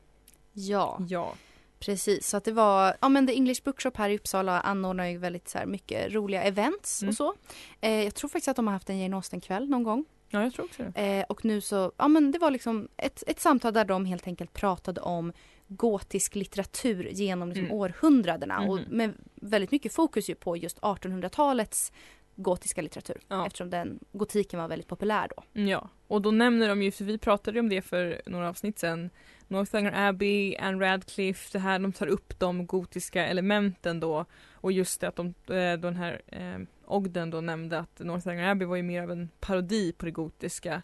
Ja. 0.52 0.98
Ja. 1.08 1.34
Precis, 1.80 2.26
så 2.28 2.36
att 2.36 2.44
det 2.44 2.52
var, 2.52 2.94
ja 3.00 3.08
men 3.08 3.26
The 3.26 3.34
English 3.34 3.62
Bookshop 3.64 3.96
här 3.96 4.10
i 4.10 4.16
Uppsala 4.18 4.60
anordnar 4.60 5.06
ju 5.06 5.18
väldigt 5.18 5.48
så 5.48 5.58
här 5.58 5.66
mycket 5.66 6.12
roliga 6.14 6.42
events 6.42 7.02
Mm. 7.02 7.08
och 7.10 7.14
så. 7.16 7.34
Eh, 7.80 8.04
jag 8.04 8.14
tror 8.14 8.28
faktiskt 8.28 8.48
att 8.48 8.56
de 8.56 8.66
har 8.66 8.72
haft 8.74 8.90
en 8.90 8.98
Jane 8.98 9.16
Austen-kväll 9.16 9.68
någon 9.68 9.82
gång. 9.82 10.04
Ja, 10.30 10.42
jag 10.42 10.52
tror 10.54 10.64
också 10.64 10.82
det. 10.94 11.18
Eh, 11.18 11.24
och 11.28 11.44
nu 11.44 11.60
så, 11.60 11.92
ja 11.96 12.08
men 12.08 12.32
det 12.32 12.38
var 12.38 12.50
liksom 12.50 12.88
ett, 12.96 13.22
ett 13.26 13.40
samtal 13.40 13.72
där 13.72 13.84
de 13.84 14.04
helt 14.04 14.26
enkelt 14.26 14.52
pratade 14.52 15.00
om 15.00 15.32
gotisk 15.68 16.34
litteratur 16.34 17.08
genom 17.12 17.48
liksom 17.48 17.64
Mm. 17.64 17.76
århundradena 17.76 18.60
och 18.60 18.76
Mhm. 18.80 18.84
med 18.96 19.12
väldigt 19.34 19.70
mycket 19.70 19.92
fokus 19.92 20.30
ju 20.30 20.34
på 20.34 20.56
just 20.56 20.78
1800-talets 20.80 21.92
gotiska 22.36 22.82
litteratur 22.82 23.16
Ja. 23.28 23.46
eftersom 23.46 23.70
den 23.70 23.98
gotiken 24.12 24.60
var 24.60 24.68
väldigt 24.68 24.88
populär 24.88 25.28
då. 25.36 25.42
Mm, 25.54 25.68
Ja, 25.68 25.88
och 26.06 26.22
då 26.22 26.30
nämner 26.30 26.68
de 26.68 26.82
ju, 26.82 26.90
för 26.90 27.04
vi 27.04 27.18
pratade 27.18 27.60
om 27.60 27.68
det 27.68 27.82
för 27.82 28.22
några 28.26 28.48
avsnitt 28.48 28.78
sedan, 28.78 29.10
Northanger 29.48 30.08
Abbey, 30.08 30.56
Anne 30.56 30.84
Radcliffe, 30.86 31.48
det 31.52 31.58
här, 31.58 31.78
de 31.78 31.92
tar 31.92 32.06
upp 32.06 32.38
de 32.38 32.66
gotiska 32.66 33.26
elementen 33.26 34.00
då 34.00 34.24
och 34.52 34.72
just 34.72 35.00
det 35.00 35.08
att 35.08 35.16
de, 35.16 35.26
eh, 35.54 35.78
den 35.80 35.96
här 35.96 36.22
eh, 36.26 36.58
Ogden 36.88 37.30
då 37.30 37.40
nämnde 37.40 37.78
att 37.78 37.98
Northanger 37.98 38.50
Abbey 38.50 38.66
var 38.66 38.76
ju 38.76 38.82
mer 38.82 39.02
av 39.02 39.10
en 39.10 39.28
parodi 39.40 39.92
på 39.92 40.04
det 40.04 40.10
gotiska 40.10 40.82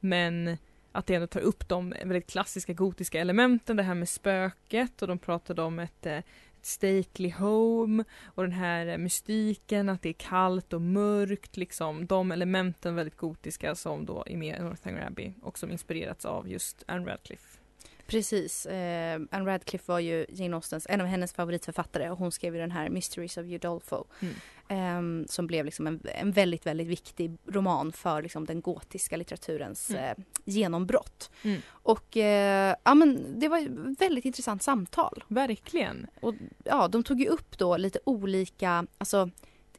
men 0.00 0.56
att 0.92 1.06
det 1.06 1.14
ändå 1.14 1.26
tar 1.26 1.40
upp 1.40 1.68
de 1.68 1.90
väldigt 1.90 2.30
klassiska 2.30 2.72
gotiska 2.72 3.20
elementen, 3.20 3.76
det 3.76 3.82
här 3.82 3.94
med 3.94 4.08
spöket 4.08 5.02
och 5.02 5.08
de 5.08 5.18
pratade 5.18 5.62
om 5.62 5.78
ett, 5.78 6.06
eh, 6.06 6.16
ett 6.16 6.66
stately 6.66 7.30
home 7.30 8.04
och 8.24 8.42
den 8.42 8.52
här 8.52 8.86
eh, 8.86 8.98
mystiken, 8.98 9.88
att 9.88 10.02
det 10.02 10.08
är 10.08 10.12
kallt 10.12 10.72
och 10.72 10.82
mörkt 10.82 11.56
liksom. 11.56 12.06
De 12.06 12.32
elementen 12.32 12.94
väldigt 12.94 13.16
gotiska 13.16 13.74
som 13.74 14.06
då 14.06 14.24
är 14.26 14.36
med 14.36 14.58
i 14.58 14.62
Northanger 14.62 15.06
Abbey 15.06 15.32
och 15.42 15.58
som 15.58 15.70
inspirerats 15.70 16.24
av 16.24 16.48
just 16.48 16.84
Anne 16.86 17.06
Radcliffe. 17.06 17.58
Precis. 18.06 18.66
Eh, 18.66 19.20
Anne 19.30 19.50
Radcliffe 19.50 19.92
var 19.92 19.98
ju 19.98 20.26
Jane 20.28 20.56
Austens, 20.56 20.86
en 20.90 21.00
av 21.00 21.06
hennes 21.06 21.32
favoritförfattare 21.32 22.10
och 22.10 22.18
hon 22.18 22.32
skrev 22.32 22.54
ju 22.54 22.60
den 22.60 22.70
här 22.70 22.88
Mysteries 22.88 23.36
of 23.36 23.46
Udolpho. 23.46 24.04
Mm. 24.20 24.34
Ehm, 24.70 25.26
som 25.28 25.46
blev 25.46 25.64
liksom 25.64 25.86
en, 25.86 26.00
en 26.14 26.32
väldigt, 26.32 26.66
väldigt 26.66 26.86
viktig 26.86 27.36
roman 27.48 27.92
för 27.92 28.22
liksom 28.22 28.44
den 28.46 28.60
gotiska 28.60 29.16
litteraturens 29.16 29.90
Mm. 29.90 30.04
eh, 30.04 30.14
genombrott. 30.44 31.30
Mm. 31.42 31.60
Och 31.70 32.16
eh, 32.16 32.74
ja 32.84 32.94
men 32.94 33.40
det 33.40 33.48
var 33.48 33.58
ett 33.58 34.00
väldigt 34.00 34.24
intressant 34.24 34.62
samtal. 34.62 35.24
Verkligen. 35.28 36.06
Och 36.20 36.34
ja, 36.64 36.88
de 36.88 37.02
tog 37.04 37.20
ju 37.20 37.26
upp 37.26 37.58
då 37.58 37.76
lite 37.76 37.98
olika, 38.04 38.86
alltså 38.98 39.30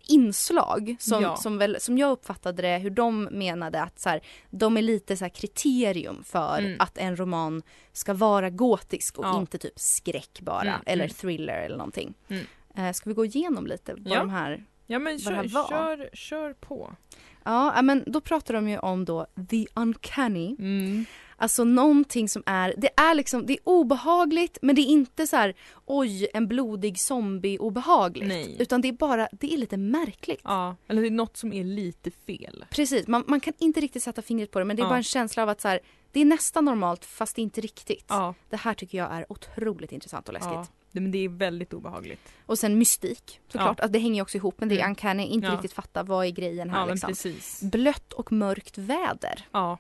inslag 0.08 0.96
som, 1.00 1.22
Ja. 1.24 1.36
som, 1.36 1.58
väl, 1.58 1.78
som 1.80 1.98
jag 1.98 2.12
uppfattade 2.12 2.62
det 2.62 2.78
hur 2.78 2.90
de 2.90 3.24
menade 3.24 3.82
att 3.82 4.00
så 4.00 4.10
här, 4.10 4.22
de 4.50 4.78
är 4.78 4.82
lite 4.82 5.18
så 5.18 5.26
här 5.26 5.30
kriterium 5.30 6.24
för 6.24 6.60
Mm. 6.60 6.76
att 6.80 6.98
en 6.98 7.16
roman 7.20 7.62
ska 7.94 8.14
vara 8.14 8.50
gotisk 8.50 9.18
och 9.18 9.26
Ja. 9.26 9.40
inte 9.40 9.58
typ 9.58 9.80
skräck 9.80 10.40
bara 10.42 10.62
Mm, 10.62 10.82
eller 10.86 11.04
mm. 11.04 11.14
thriller 11.16 11.62
eller 11.62 11.78
någonting. 11.78 12.14
Mm. 12.28 12.46
Eh, 12.76 12.94
ska 12.94 13.10
vi 13.10 13.14
gå 13.14 13.26
igenom 13.26 13.68
lite 13.68 13.94
vad 13.94 14.08
Ja. 14.14 14.20
de 14.20 14.30
här 14.30 14.66
Ja 14.92 15.00
men 15.00 15.20
kör, 15.20 15.48
kör, 15.70 16.10
kör 16.14 16.54
på. 16.54 16.96
Ja, 17.44 17.74
ja, 17.76 17.82
men 17.82 18.04
då 18.08 18.22
pratar 18.22 18.54
de 18.54 18.70
ju 18.70 18.78
om 18.80 19.06
då 19.06 19.26
the 19.50 19.66
uncanny. 19.74 20.56
Mm. 20.60 21.06
Alltså 21.38 21.64
någonting 21.64 22.30
som 22.30 22.44
är, 22.46 22.74
det 22.78 22.90
är 22.98 23.16
liksom, 23.16 23.46
det 23.46 23.54
är 23.54 23.60
obehagligt 23.64 24.58
men 24.62 24.76
det 24.76 24.82
är 24.82 24.86
inte 24.86 25.28
så 25.28 25.36
här 25.36 25.54
oj 25.86 26.28
en 26.34 26.48
blodig 26.48 27.00
zombie 27.00 27.58
obehagligt. 27.58 28.28
Nej. 28.28 28.56
Utan 28.60 28.82
det 28.82 28.88
är 28.88 28.92
bara, 28.94 29.28
det 29.32 29.54
är 29.54 29.58
lite 29.58 29.78
märkligt. 29.78 30.42
Ja, 30.44 30.76
eller 30.88 31.02
det 31.02 31.08
är 31.08 31.12
något 31.12 31.38
som 31.38 31.54
är 31.54 31.64
lite 31.64 32.12
fel. 32.12 32.66
Precis, 32.70 33.08
man, 33.08 33.24
man 33.28 33.40
kan 33.40 33.54
inte 33.58 33.80
riktigt 33.80 34.04
sätta 34.04 34.22
fingret 34.22 34.52
på 34.52 34.60
det 34.60 34.66
men 34.66 34.76
det 34.76 34.82
är 34.82 34.84
Ja. 34.86 34.90
bara 34.90 34.98
en 34.98 35.04
känsla 35.04 35.44
av 35.44 35.50
att 35.50 35.62
så 35.62 35.68
här, 35.68 35.80
det 36.12 36.20
är 36.22 36.26
nästan 36.26 36.66
normalt 36.66 37.06
fast 37.06 37.38
inte 37.38 37.62
riktigt. 37.62 38.06
Ja, 38.08 38.34
Det 38.50 38.58
här 38.58 38.74
tycker 38.74 38.98
jag 38.98 39.12
är 39.12 39.26
otroligt 39.32 39.92
intressant 39.92 40.28
och 40.28 40.34
läskigt. 40.34 40.52
ja. 40.54 40.66
Men 40.94 41.12
det 41.12 41.18
är 41.26 41.30
väldigt 41.30 41.74
obehagligt. 41.74 42.34
Och 42.46 42.60
sen 42.60 42.78
mystik 42.78 43.40
såklart, 43.48 43.80
alltså, 43.80 43.92
det 43.94 44.00
hänger 44.00 44.16
ju 44.16 44.22
också 44.22 44.38
ihop 44.38 44.56
men 44.60 44.70
det 44.70 44.76
Mm. 44.80 44.90
uncanny, 44.90 45.24
inte 45.24 45.48
Ja. 45.48 45.54
riktigt 45.54 45.74
fatta 45.74 46.04
vad 46.04 46.26
är 46.26 46.30
grejen 46.30 46.70
här 46.70 46.80
Ja 46.80 46.86
liksom. 46.86 47.08
precis. 47.08 47.62
Blött 47.64 48.14
och 48.14 48.32
mörkt 48.32 48.78
väder. 48.78 49.46
Ja, 49.52 49.78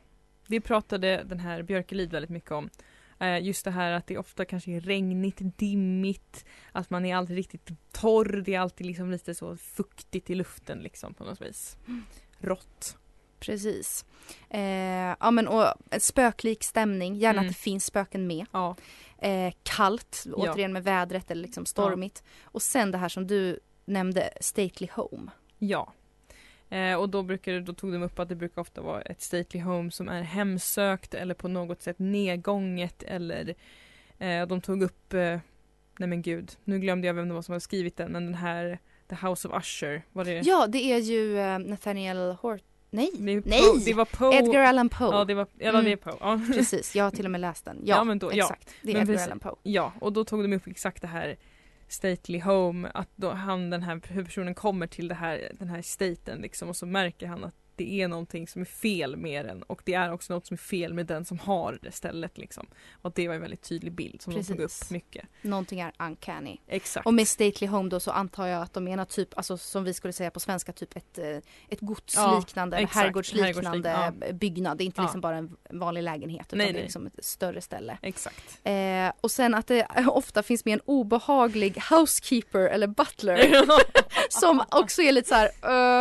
det 0.47 0.61
pratade 0.61 1.23
den 1.25 1.39
här 1.39 1.63
Björkelid 1.63 2.11
väldigt 2.11 2.29
mycket 2.31 2.51
om. 2.51 2.69
Eh, 3.19 3.43
just 3.43 3.65
det 3.65 3.71
här 3.71 3.91
att 3.91 4.07
det 4.07 4.17
ofta 4.17 4.45
kanske 4.45 4.71
är 4.71 4.81
regnigt, 4.81 5.37
dimmigt, 5.57 6.45
att 6.71 6.89
man 6.89 7.05
är 7.05 7.15
alltid 7.15 7.35
riktigt 7.35 7.69
torr, 7.91 8.41
det 8.45 8.53
är 8.55 8.59
alltid 8.59 8.87
liksom 8.87 9.11
lite 9.11 9.35
så 9.35 9.57
fuktigt 9.57 10.29
i 10.29 10.35
luften 10.35 10.79
liksom 10.79 11.13
på 11.13 11.23
något 11.23 11.41
vis. 11.41 11.77
Rått. 12.39 12.97
Precis. 13.41 14.05
Eh, 14.49 15.15
ja 15.19 15.31
men 15.31 15.47
och 15.47 15.65
spöklik 15.99 16.63
stämning, 16.63 17.15
gärna 17.15 17.39
Mm. 17.39 17.49
att 17.49 17.55
det 17.55 17.59
finns 17.59 17.85
spöken 17.85 18.27
med. 18.27 18.45
Ja. 18.51 18.75
Eh, 19.17 19.53
kallt, 19.63 20.23
Ja. 20.25 20.33
återigen 20.35 20.73
med 20.73 20.83
vädret 20.83 21.31
eller 21.31 21.41
liksom 21.41 21.65
stormigt. 21.65 22.23
Och 22.43 22.61
sen 22.61 22.91
det 22.91 22.97
här 22.97 23.09
som 23.09 23.27
du 23.27 23.59
nämnde, 23.85 24.29
Stately 24.41 24.89
Home. 24.93 25.31
Ja. 25.57 25.93
Eh, 26.69 26.95
och 26.95 27.09
då, 27.09 27.23
brukar, 27.23 27.51
det- 27.51 27.61
då 27.61 27.73
tog 27.73 27.91
de 27.93 28.03
upp 28.03 28.19
att 28.19 28.29
det 28.29 28.35
brukar 28.35 28.61
ofta 28.61 28.81
vara 28.81 29.01
ett 29.01 29.21
stately 29.21 29.63
home 29.63 29.91
som 29.91 30.09
är 30.09 30.21
hemsökt 30.21 31.13
eller 31.13 31.33
på 31.35 31.47
något 31.47 31.81
sätt 31.81 31.99
nedgånget 31.99 33.03
eller 33.03 33.55
eh, 34.19 34.47
de 34.47 34.61
tog 34.61 34.83
upp, 34.83 35.13
eh, 35.13 35.39
nej 35.99 36.09
men 36.09 36.21
gud, 36.21 36.51
nu 36.63 36.79
glömde 36.79 37.07
jag 37.07 37.13
vem 37.13 37.27
det 37.27 37.33
var 37.33 37.41
som 37.41 37.51
hade 37.53 37.61
skrivit 37.61 37.97
den 37.97 38.11
men 38.11 38.25
den 38.25 38.35
här 38.35 38.79
The 39.09 39.15
House 39.27 39.47
of 39.47 39.53
Usher, 39.63 40.01
var 40.11 40.25
det? 40.25 40.41
Ja, 40.45 40.67
det 40.67 40.77
är 40.91 40.97
ju 40.97 41.39
eh, 41.39 41.59
Nathaniel 41.59 42.31
Hort... 42.41 42.61
Nej! 42.93 43.09
det, 43.13 43.45
Nej! 43.45 43.61
Det 43.85 43.93
var 43.93 44.05
Poe. 44.05 44.35
Edgar 44.35 44.61
Allan 44.63 44.89
Poe. 44.89 45.07
Ja, 45.15 45.25
det 45.25 45.33
var, 45.33 45.47
ja, 45.57 45.69
Mm. 45.69 45.85
det 45.85 45.91
är 45.91 45.95
Poe. 45.95 46.17
Ja. 46.19 46.39
Precis, 46.53 46.95
jag 46.95 47.03
har 47.03 47.11
till 47.11 47.25
och 47.25 47.31
med 47.31 47.41
läst 47.41 47.65
den. 47.65 47.77
Ja, 47.85 47.95
Ja, 47.95 48.03
men 48.03 48.19
då- 48.19 48.31
ja. 48.33 48.43
exakt. 48.45 48.69
Det 48.81 48.89
är 48.89 48.93
Men 48.93 49.01
Edgar 49.01 49.13
precis. 49.13 49.27
Allan 49.27 49.39
Poe. 49.39 49.55
Ja, 49.63 49.93
och 50.01 50.13
då 50.13 50.23
tog 50.25 50.43
de 50.43 50.53
upp 50.53 50.67
exakt 50.67 51.01
det 51.01 51.07
här 51.07 51.35
stately 51.87 52.39
home, 52.41 52.91
att 52.93 53.09
då 53.15 53.29
han 53.31 53.69
den 53.69 53.83
här 53.83 54.01
huvudpersonen 54.07 54.55
kommer 54.55 54.87
till 54.87 55.07
det 55.07 55.15
här, 55.15 55.51
den 55.59 55.69
här 55.69 55.81
staten 55.81 56.39
liksom 56.41 56.69
och 56.69 56.75
så 56.75 56.85
märker 56.85 57.27
han 57.27 57.43
att 57.43 57.55
det 57.85 58.01
är 58.01 58.07
någonting 58.07 58.47
som 58.47 58.61
är 58.61 58.65
fel 58.65 59.17
med 59.17 59.45
den 59.45 59.63
och 59.63 59.81
det 59.85 59.93
är 59.93 60.13
också 60.13 60.33
något 60.33 60.47
som 60.47 60.53
är 60.53 60.57
fel 60.57 60.93
med 60.93 61.05
den 61.05 61.25
som 61.25 61.39
har 61.39 61.79
det 61.81 61.91
stället 61.91 62.37
liksom. 62.37 62.67
Och 63.01 63.11
det 63.15 63.27
var 63.27 63.35
en 63.35 63.41
väldigt 63.41 63.61
tydlig 63.61 63.93
bild 63.93 64.21
som 64.21 64.33
de 64.33 64.43
tog 64.43 64.57
Precis. 64.57 64.81
upp 64.81 64.89
mycket. 64.91 65.25
Någonting 65.41 65.79
är 65.79 65.91
uncanny. 65.99 66.57
Exakt. 66.67 67.05
Och 67.05 67.13
med 67.13 67.27
Stately 67.27 67.67
Home 67.67 67.89
då 67.89 67.99
så 67.99 68.11
antar 68.11 68.47
jag 68.47 68.61
att 68.61 68.73
de 68.73 68.83
menar 68.83 69.05
typ, 69.05 69.37
alltså 69.37 69.57
som 69.57 69.83
vi 69.83 69.93
skulle 69.93 70.13
säga 70.13 70.31
på 70.31 70.39
svenska, 70.39 70.73
typ 70.73 70.95
ett, 70.97 71.17
eh, 71.17 71.25
ett 71.69 71.79
godsliknande, 71.79 72.81
Ja, 72.81 72.87
herrgårdsliknande 72.91 73.89
Herrgårdslik- 73.89 74.33
byggnad. 74.33 74.77
Det 74.77 74.83
är 74.83 74.85
inte 74.85 75.01
Ja. 75.01 75.03
liksom 75.05 75.21
bara 75.21 75.35
en 75.37 75.55
vanlig 75.69 76.03
lägenhet 76.03 76.45
utan 76.47 76.57
Nej, 76.57 76.73
det 76.73 76.79
är 76.79 76.83
liksom 76.83 77.07
ett 77.07 77.25
större 77.25 77.61
ställe. 77.61 77.97
Exakt. 78.01 78.59
Eh, 78.63 79.11
och 79.21 79.31
sen 79.31 79.53
att 79.53 79.67
det 79.67 79.87
ofta 80.07 80.43
finns 80.43 80.65
med 80.65 80.73
en 80.73 80.81
obehaglig 80.85 81.81
housekeeper 81.89 82.59
eller 82.59 82.87
butler 82.87 83.65
som 84.29 84.63
också 84.71 85.01
är 85.01 85.11
lite 85.11 85.29
så 85.29 85.35
här, 85.35 85.45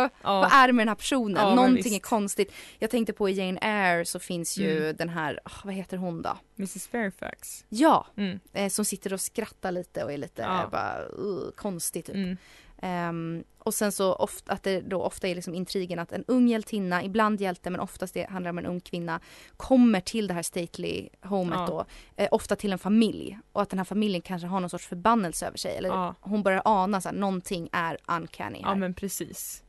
eh, 0.03 0.09
vad 0.23 0.53
är 0.53 0.67
det 0.67 0.73
med 0.73 0.81
den 0.83 0.87
här 0.89 0.95
personen? 0.95 1.47
Ja, 1.47 1.55
Någonting 1.71 1.95
är 1.95 1.99
konstigt. 1.99 2.53
Jag 2.79 2.89
tänkte 2.89 3.13
på 3.13 3.29
i 3.29 3.31
Jane 3.33 3.59
Eyre 3.61 4.05
så 4.05 4.19
finns 4.19 4.57
ju 4.57 4.77
Mm. 4.83 4.95
den 4.95 5.09
här, 5.09 5.39
ah, 5.43 5.51
vad 5.63 5.73
heter 5.73 5.97
hon 5.97 6.21
då? 6.21 6.37
Mrs 6.57 6.87
Fairfax. 6.87 7.65
Ja, 7.69 8.07
Mm. 8.17 8.39
eh, 8.53 8.69
som 8.69 8.85
sitter 8.85 9.13
och 9.13 9.21
skrattar 9.21 9.71
lite 9.71 10.03
och 10.03 10.11
är 10.11 10.17
lite 10.17 10.41
Ja. 10.41 10.69
bara 10.71 11.05
uh, 11.05 11.51
konstig 11.55 12.05
typ. 12.05 12.37
Ehm, 12.83 13.43
och 13.59 13.73
sen 13.73 13.91
så 13.91 14.13
ofta, 14.13 14.53
att 14.53 14.63
det 14.63 14.81
då 14.81 15.01
ofta 15.03 15.27
är 15.27 15.35
liksom 15.35 15.53
intrigen 15.53 15.99
att 15.99 16.11
en 16.11 16.23
ung 16.27 16.47
hjältinna, 16.47 17.03
ibland 17.03 17.41
hjälte 17.41 17.69
men 17.69 17.79
oftast 17.81 18.13
det 18.13 18.29
handlar 18.29 18.49
om 18.49 18.57
en 18.57 18.65
ung 18.65 18.79
kvinna, 18.81 19.19
kommer 19.57 19.99
till 20.01 20.27
det 20.27 20.33
här 20.33 20.41
stately 20.43 21.09
homet 21.23 21.59
Ja. 21.59 21.65
då, 21.67 21.85
eh, 22.23 22.27
ofta 22.31 22.55
till 22.55 22.71
en 22.71 22.79
familj 22.79 23.39
och 23.51 23.61
att 23.61 23.69
den 23.69 23.79
här 23.79 23.83
familjen 23.85 24.21
kanske 24.21 24.47
har 24.47 24.59
någon 24.59 24.69
sorts 24.69 24.87
förbannelse 24.87 25.47
över 25.47 25.57
sig 25.57 25.77
eller 25.77 25.89
Ja. 25.89 26.15
hon 26.21 26.43
börjar 26.43 26.61
ana 26.65 26.97
att 26.97 27.11
någonting 27.15 27.69
är 27.71 27.97
uncanny 28.07 28.61
här. 28.63 28.69
Ja 28.69 28.75
men 28.75 28.93
precis. 28.93 29.63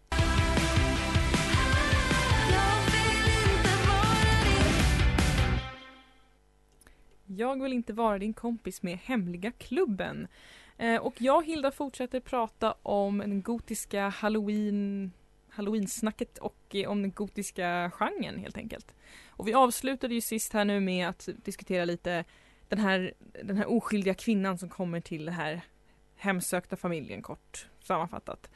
Jag 7.26 7.62
vill 7.62 7.72
inte 7.72 7.92
vara 7.92 8.18
din 8.18 8.34
kompis 8.34 8.82
med 8.82 8.98
Hemliga 8.98 9.50
klubben. 9.50 10.28
Eh, 10.78 10.96
och 10.96 11.14
jag 11.18 11.36
och 11.36 11.44
Hilda 11.44 11.70
fortsätter 11.70 12.20
prata 12.20 12.74
om 12.82 13.18
den 13.18 13.42
gotiska 13.42 14.08
halloween 14.08 15.12
Halloween-snacket 15.48 16.38
och 16.38 16.74
eh, 16.74 16.90
om 16.90 17.02
den 17.02 17.12
gotiska 17.12 17.90
genren 17.94 18.38
helt 18.38 18.56
enkelt. 18.56 18.94
Och 19.28 19.48
vi 19.48 19.54
avslutade 19.54 20.14
ju 20.14 20.20
sist 20.20 20.52
här 20.52 20.64
nu 20.64 20.80
med 20.80 21.08
att 21.08 21.28
diskutera 21.44 21.84
lite 21.84 22.24
den 22.68 22.78
här, 22.78 23.14
den 23.44 23.56
här 23.56 23.70
oskyldiga 23.70 24.14
kvinnan 24.14 24.58
som 24.58 24.68
kommer 24.68 25.00
till 25.00 25.24
den 25.24 25.34
här 25.34 25.60
hemsökta 26.16 26.76
familjen 26.76 27.22
kort 27.22 27.66
sammanfattat. 27.82 28.50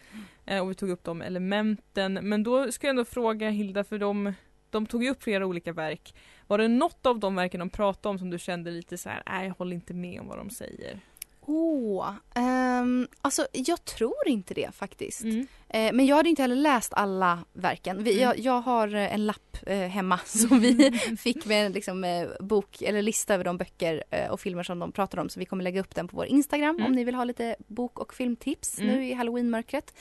Eh, 0.45 0.63
och 0.63 0.71
vi 0.71 0.75
tog 0.75 0.91
upp 0.91 1.05
de 1.05 1.23
elementen. 1.23 2.19
Men 2.23 2.43
då 2.43 2.73
ska 2.73 2.87
jag 2.87 2.91
ändå 2.91 3.05
fråga 3.05 3.51
Hilda, 3.51 3.85
för 3.85 3.99
de, 3.99 4.33
de 4.71 4.87
tog 4.87 5.05
ju 5.05 5.11
upp 5.11 5.23
flera 5.23 5.47
olika 5.47 5.73
verk. 5.73 6.15
Var 6.47 6.59
det 6.59 6.69
något 6.69 7.07
av 7.07 7.19
de 7.19 7.35
verken 7.35 7.61
de 7.61 7.71
pratade 7.71 8.09
om 8.11 8.19
som 8.19 8.31
du 8.31 8.39
kände 8.39 8.71
lite 8.71 8.99
så 8.99 9.09
här, 9.09 9.23
nej 9.27 9.47
jag 9.47 9.55
håller 9.55 9.75
inte 9.75 9.95
med 9.95 10.21
om 10.21 10.29
vad 10.29 10.39
de 10.39 10.51
säger? 10.51 11.01
Åh, 11.49 12.13
ehm, 12.35 13.09
alltså 13.23 13.47
jag 13.53 13.85
tror 13.85 14.29
inte 14.29 14.55
det 14.55 14.75
faktiskt. 14.75 15.23
Mm. 15.25 15.47
Eh, 15.69 15.93
men 15.93 16.07
jag 16.07 16.17
hade 16.17 16.29
inte 16.29 16.43
heller 16.43 16.57
läst 16.57 16.93
alla 16.95 17.39
verken. 17.53 18.05
Vi, 18.05 18.11
Mm. 18.13 18.23
jag, 18.23 18.39
jag 18.39 18.61
har 18.61 18.95
eh, 18.95 19.15
en 19.15 19.27
lapp 19.27 19.57
eh, 19.67 19.79
hemma 19.79 20.19
som 20.25 20.61
vi 20.61 20.91
fick 21.19 21.47
med 21.47 21.67
en 21.67 21.73
liksom, 21.73 22.05
eh, 22.05 22.29
bok 22.41 22.83
eller 22.83 23.03
lista 23.03 23.35
över 23.35 23.45
de 23.45 23.57
böcker 23.59 24.05
eh, 24.11 24.31
och 24.31 24.41
filmer 24.41 24.63
som 24.63 24.79
de 24.79 24.93
pratar 24.93 25.19
om. 25.19 25.29
Så 25.29 25.41
vi 25.41 25.47
kommer 25.47 25.65
lägga 25.65 25.81
upp 25.81 25.95
den 25.95 26.09
på 26.09 26.17
vår 26.17 26.27
Instagram 26.27 26.77
Mm. 26.77 26.87
om 26.87 26.93
ni 26.93 27.05
vill 27.05 27.15
ha 27.15 27.25
lite 27.25 27.57
bok 27.67 27.99
och 27.99 28.15
filmtips 28.15 28.79
Mm. 28.81 28.95
nu 28.95 29.07
i 29.09 29.13
halloweenmörkret. 29.13 29.95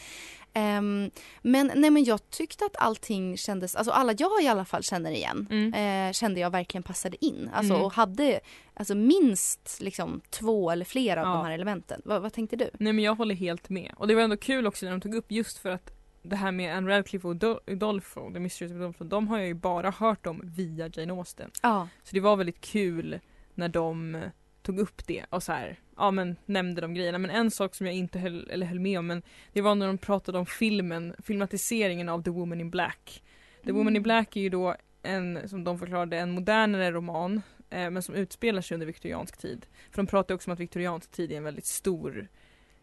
Ehm, 0.57 1.11
men 1.41 1.71
nej 1.75 1.89
men 1.89 2.03
jag 2.03 2.29
tyckte 2.29 2.65
att 2.65 2.75
allting 2.77 3.37
kändes, 3.37 3.75
alltså 3.75 3.91
alla 3.91 4.13
jag 4.17 4.43
i 4.43 4.47
alla 4.47 4.65
fall 4.65 4.83
känner 4.83 5.11
igen 5.11 5.47
Mm. 5.51 5.73
eh, 6.07 6.13
kände 6.13 6.39
jag 6.39 6.49
verkligen 6.49 6.83
passade 6.83 7.25
in. 7.25 7.49
Alltså 7.53 7.73
Mm. 7.73 7.85
och 7.85 7.93
hade 7.93 8.39
alltså 8.73 8.95
minst 8.95 9.77
liksom 9.81 10.21
två 10.29 10.71
eller 10.71 10.85
fler 10.85 11.17
av 11.17 11.23
Ja. 11.27 11.33
de 11.33 11.45
här 11.45 11.51
elementen. 11.51 12.01
Vad, 12.05 12.21
vad 12.21 12.33
tänkte 12.33 12.55
du? 12.55 12.69
Nej 12.79 12.93
men 12.93 13.03
jag 13.03 13.15
håller 13.15 13.35
helt 13.35 13.69
med. 13.69 13.93
Och 13.97 14.07
det 14.07 14.15
var 14.15 14.21
ändå 14.21 14.37
kul 14.37 14.67
också 14.67 14.85
när 14.85 14.91
de 14.91 15.01
tog 15.01 15.15
upp 15.15 15.31
just 15.31 15.57
för 15.57 15.69
att 15.69 15.91
det 16.21 16.35
här 16.35 16.51
med 16.51 16.77
Anne 16.77 16.89
Radcliffe 16.97 17.27
och 17.27 17.33
Udo- 17.35 17.59
Udolpho, 17.67 18.33
The 18.33 18.39
Mysteries 18.39 18.71
of 18.71 18.77
Udolpho, 18.77 19.03
de 19.03 19.27
har 19.27 19.37
jag 19.37 19.47
ju 19.47 19.53
bara 19.53 19.89
hört 19.91 20.25
om 20.27 20.41
via 20.43 20.89
Jane 20.93 21.13
Austen. 21.13 21.51
Ja. 21.61 21.87
Så 22.03 22.09
det 22.15 22.19
var 22.19 22.35
väldigt 22.35 22.61
kul 22.61 23.19
när 23.53 23.69
de 23.69 24.17
tog 24.65 24.79
upp 24.79 25.07
det 25.07 25.25
och 25.29 25.43
så 25.43 25.51
här, 25.51 25.79
ja 25.97 26.11
men 26.11 26.35
nämnde 26.45 26.81
de 26.81 26.93
grejerna. 26.93 27.17
Men 27.17 27.31
en 27.31 27.51
sak 27.51 27.75
som 27.75 27.85
jag 27.85 27.95
inte 27.95 28.19
höll, 28.19 28.49
eller 28.49 28.65
höll 28.65 28.79
med 28.79 28.99
om, 28.99 29.07
men 29.07 29.21
det 29.53 29.61
var 29.61 29.75
när 29.75 29.87
de 29.87 29.97
pratade 29.97 30.37
om 30.37 30.45
filmen, 30.45 31.15
filmatiseringen 31.23 32.09
av 32.09 32.23
The 32.23 32.29
Woman 32.29 32.61
in 32.61 32.69
Black. 32.69 33.23
The 33.65 33.71
Woman 33.71 33.87
Mm. 33.87 33.95
in 33.95 34.03
Black 34.03 34.35
är 34.35 34.41
ju 34.41 34.49
då 34.49 34.75
en, 35.03 35.49
som 35.49 35.63
de 35.63 35.79
förklarade, 35.79 36.17
en 36.17 36.31
modernare 36.31 36.91
roman 36.91 37.41
eh, 37.69 37.89
men 37.89 38.01
som 38.01 38.15
utspelar 38.15 38.61
sig 38.61 38.75
under 38.75 38.87
viktoriansk 38.87 39.37
tid. 39.37 39.65
För 39.91 39.97
de 39.97 40.07
pratar 40.07 40.35
också 40.35 40.49
om 40.49 40.53
att 40.53 40.59
viktoriansk 40.59 41.11
tid 41.11 41.31
är 41.31 41.37
en 41.37 41.43
väldigt 41.43 41.65
stor 41.65 42.27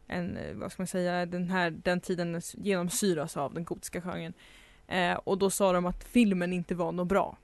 en, 0.07 0.37
eh, 0.37 0.55
vad 0.55 0.73
ska 0.73 0.83
man 0.83 0.87
säga, 0.87 1.27
den 1.27 1.51
här 1.51 1.71
den 1.71 2.01
tiden 2.01 2.41
genomsyras 2.55 3.37
av 3.37 3.55
den 3.55 3.65
gotiska 3.65 4.01
genren. 4.01 4.33
Eh, 4.89 5.15
och 5.15 5.39
då 5.39 5.51
sa 5.51 5.73
de 5.73 5.87
att 5.87 6.05
filmen 6.05 6.53
inte 6.53 6.75
var 6.75 6.93
något 6.93 7.09
bra. 7.09 7.37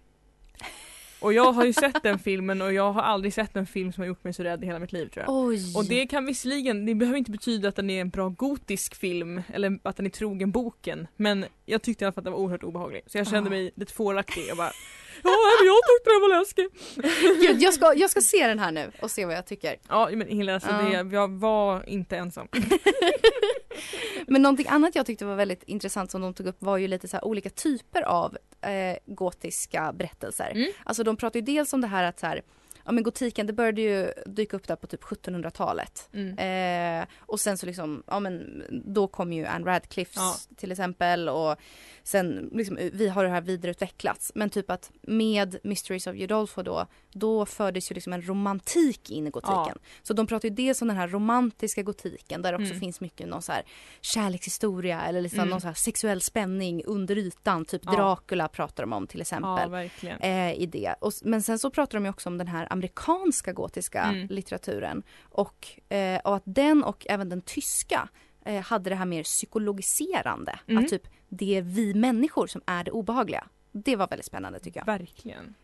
Och 1.20 1.32
jag 1.32 1.52
har 1.52 1.64
ju 1.64 1.72
sett 1.72 2.02
den 2.02 2.18
filmen 2.18 2.62
och 2.62 2.72
jag 2.72 2.92
har 2.92 3.02
aldrig 3.02 3.34
sett 3.34 3.56
en 3.56 3.66
film 3.66 3.92
som 3.92 4.00
har 4.02 4.08
gjort 4.08 4.24
mig 4.24 4.32
så 4.32 4.42
rädd 4.42 4.62
i 4.62 4.66
hela 4.66 4.78
mitt 4.78 4.92
liv 4.92 5.08
tror 5.08 5.24
jag. 5.26 5.34
Oj! 5.36 5.76
Och 5.76 5.84
det 5.84 6.06
kan 6.06 6.26
visserligen, 6.26 6.86
det 6.86 6.94
behöver 6.94 7.18
inte 7.18 7.30
betyda 7.30 7.68
att 7.68 7.76
den 7.76 7.90
är 7.90 8.00
en 8.00 8.08
bra 8.10 8.28
gotisk 8.28 8.94
film 8.94 9.42
eller 9.52 9.78
att 9.82 9.96
den 9.96 10.06
är 10.06 10.10
trogen 10.10 10.50
boken. 10.50 11.06
Men 11.16 11.44
jag 11.66 11.82
tyckte 11.82 12.04
i 12.04 12.06
alla 12.06 12.12
fall 12.12 12.20
att 12.20 12.24
den 12.24 12.32
var 12.32 12.40
oerhört 12.40 12.62
obehaglig. 12.64 13.02
Så 13.06 13.18
jag 13.18 13.26
kände 13.28 13.48
Ah. 13.48 13.50
mig 13.50 13.70
lite 13.74 13.92
fåraktig. 13.92 14.42
Jag 14.48 14.56
bara 14.56 14.72
Ja, 15.22 15.30
men 15.58 15.66
jag 15.66 15.76
tyckte 15.88 16.10
den 16.10 16.20
var 16.20 16.38
läskig. 16.38 16.68
Gud, 17.48 17.62
jag, 17.62 17.74
ska, 17.74 17.94
jag 17.96 18.10
ska 18.10 18.20
se 18.20 18.46
den 18.46 18.58
här 18.58 18.72
nu 18.72 18.90
och 19.02 19.10
se 19.10 19.24
vad 19.24 19.34
jag 19.34 19.46
tycker. 19.46 19.76
Ja 19.88 20.08
men 20.12 20.28
hela, 20.28 20.54
alltså 20.54 20.70
Ja. 20.70 21.02
det, 21.02 21.14
jag 21.16 21.28
var 21.38 21.88
inte 21.88 22.16
ensam. 22.16 22.48
Men 24.26 24.42
någonting 24.42 24.66
annat 24.68 24.94
jag 24.94 25.06
tyckte 25.06 25.24
var 25.24 25.34
väldigt 25.34 25.62
intressant 25.62 26.10
som 26.10 26.20
de 26.20 26.34
tog 26.34 26.46
upp 26.46 26.56
var 26.58 26.76
ju 26.76 26.88
lite 26.88 27.08
så 27.08 27.16
här 27.16 27.24
olika 27.24 27.50
typer 27.50 28.02
av 28.02 28.36
eh, 28.60 28.96
gotiska 29.06 29.92
berättelser. 29.92 30.50
Mm. 30.54 30.72
Alltså 30.84 31.02
de 31.04 31.16
pratar 31.16 31.40
ju 31.40 31.46
dels 31.46 31.72
om 31.72 31.80
det 31.80 31.86
här 31.86 32.04
att 32.04 32.20
så 32.20 32.26
här, 32.26 32.42
ja 32.88 32.92
men 32.92 33.02
gotiken 33.04 33.46
det 33.46 33.52
började 33.52 33.80
ju 33.80 34.12
dyka 34.26 34.56
upp 34.56 34.68
där 34.68 34.76
på 34.76 34.86
typ 34.86 35.02
1700-talet. 35.02 36.08
Mm. 36.12 36.38
Eh, 37.02 37.08
och 37.18 37.40
sen 37.40 37.58
så 37.58 37.66
liksom, 37.66 38.02
ja 38.06 38.20
men 38.20 38.62
då 38.84 39.06
kom 39.08 39.32
ju 39.32 39.46
Anne 39.46 39.66
Radcliffes 39.66 40.16
Ja. 40.16 40.34
till 40.56 40.72
exempel 40.72 41.28
och 41.28 41.56
sen 42.02 42.50
liksom 42.52 42.78
vi 42.92 43.08
har 43.08 43.24
det 43.24 43.30
här 43.30 43.40
vidareutvecklats. 43.40 44.32
Men 44.34 44.50
typ 44.50 44.70
att 44.70 44.90
med 45.02 45.58
Mysteries 45.64 46.06
of 46.06 46.14
Udolpho 46.14 46.62
då, 46.62 46.86
då 47.12 47.46
fördes 47.46 47.90
ju 47.90 47.94
liksom 47.94 48.12
en 48.12 48.22
romantik 48.22 49.10
in 49.10 49.26
i 49.26 49.30
gotiken. 49.30 49.54
Ja. 49.74 49.80
Så 50.02 50.12
de 50.14 50.26
pratar 50.26 50.48
ju 50.48 50.54
dels 50.54 50.82
om 50.82 50.88
den 50.88 50.96
här 50.96 51.08
romantiska 51.08 51.82
gotiken 51.82 52.42
där 52.42 52.52
det 52.52 52.56
också 52.56 52.68
Mm. 52.70 52.80
finns 52.80 53.00
mycket 53.00 53.28
någon 53.28 53.42
så 53.42 53.52
här 53.52 53.62
kärlekshistoria 54.00 55.00
eller 55.02 55.20
liksom 55.20 55.38
Mm. 55.40 55.50
någon 55.50 55.60
så 55.60 55.66
här 55.66 55.74
sexuell 55.74 56.20
spänning 56.20 56.82
under 56.84 57.18
ytan. 57.18 57.64
Typ 57.64 57.82
Ja. 57.84 57.92
Dracula 57.92 58.48
pratar 58.48 58.82
de 58.82 58.92
om 58.92 59.06
till 59.06 59.20
exempel 59.20 59.88
eh, 60.20 60.52
i 60.52 60.66
det. 60.72 60.94
Och, 61.00 61.12
men 61.22 61.42
sen 61.42 61.58
så 61.58 61.70
pratar 61.70 61.98
de 61.98 62.04
ju 62.04 62.10
också 62.10 62.28
om 62.28 62.38
den 62.38 62.46
här 62.48 62.66
amerikanska 62.78 63.52
gotiska 63.52 64.02
mm. 64.02 64.26
litteraturen 64.30 65.02
och, 65.22 65.68
eh, 65.88 66.20
och 66.24 66.36
att 66.36 66.42
den 66.44 66.84
och 66.84 67.06
även 67.08 67.28
den 67.28 67.40
tyska 67.40 68.08
eh, 68.44 68.62
hade 68.62 68.90
det 68.90 68.96
här 68.96 69.06
mer 69.06 69.22
psykologiserande. 69.22 70.58
Mm. 70.66 70.84
Att 70.84 70.90
typ 70.90 71.08
det 71.28 71.56
är 71.56 71.62
vi 71.62 71.94
människor 71.94 72.46
som 72.46 72.62
är 72.66 72.84
det 72.84 72.90
obehagliga. 72.90 73.46
Det 73.72 73.96
var 73.96 74.08
väldigt 74.08 74.26
spännande 74.26 74.60
tycker 74.60 74.80
jag. 74.80 74.86
Verkligen. 74.86 75.54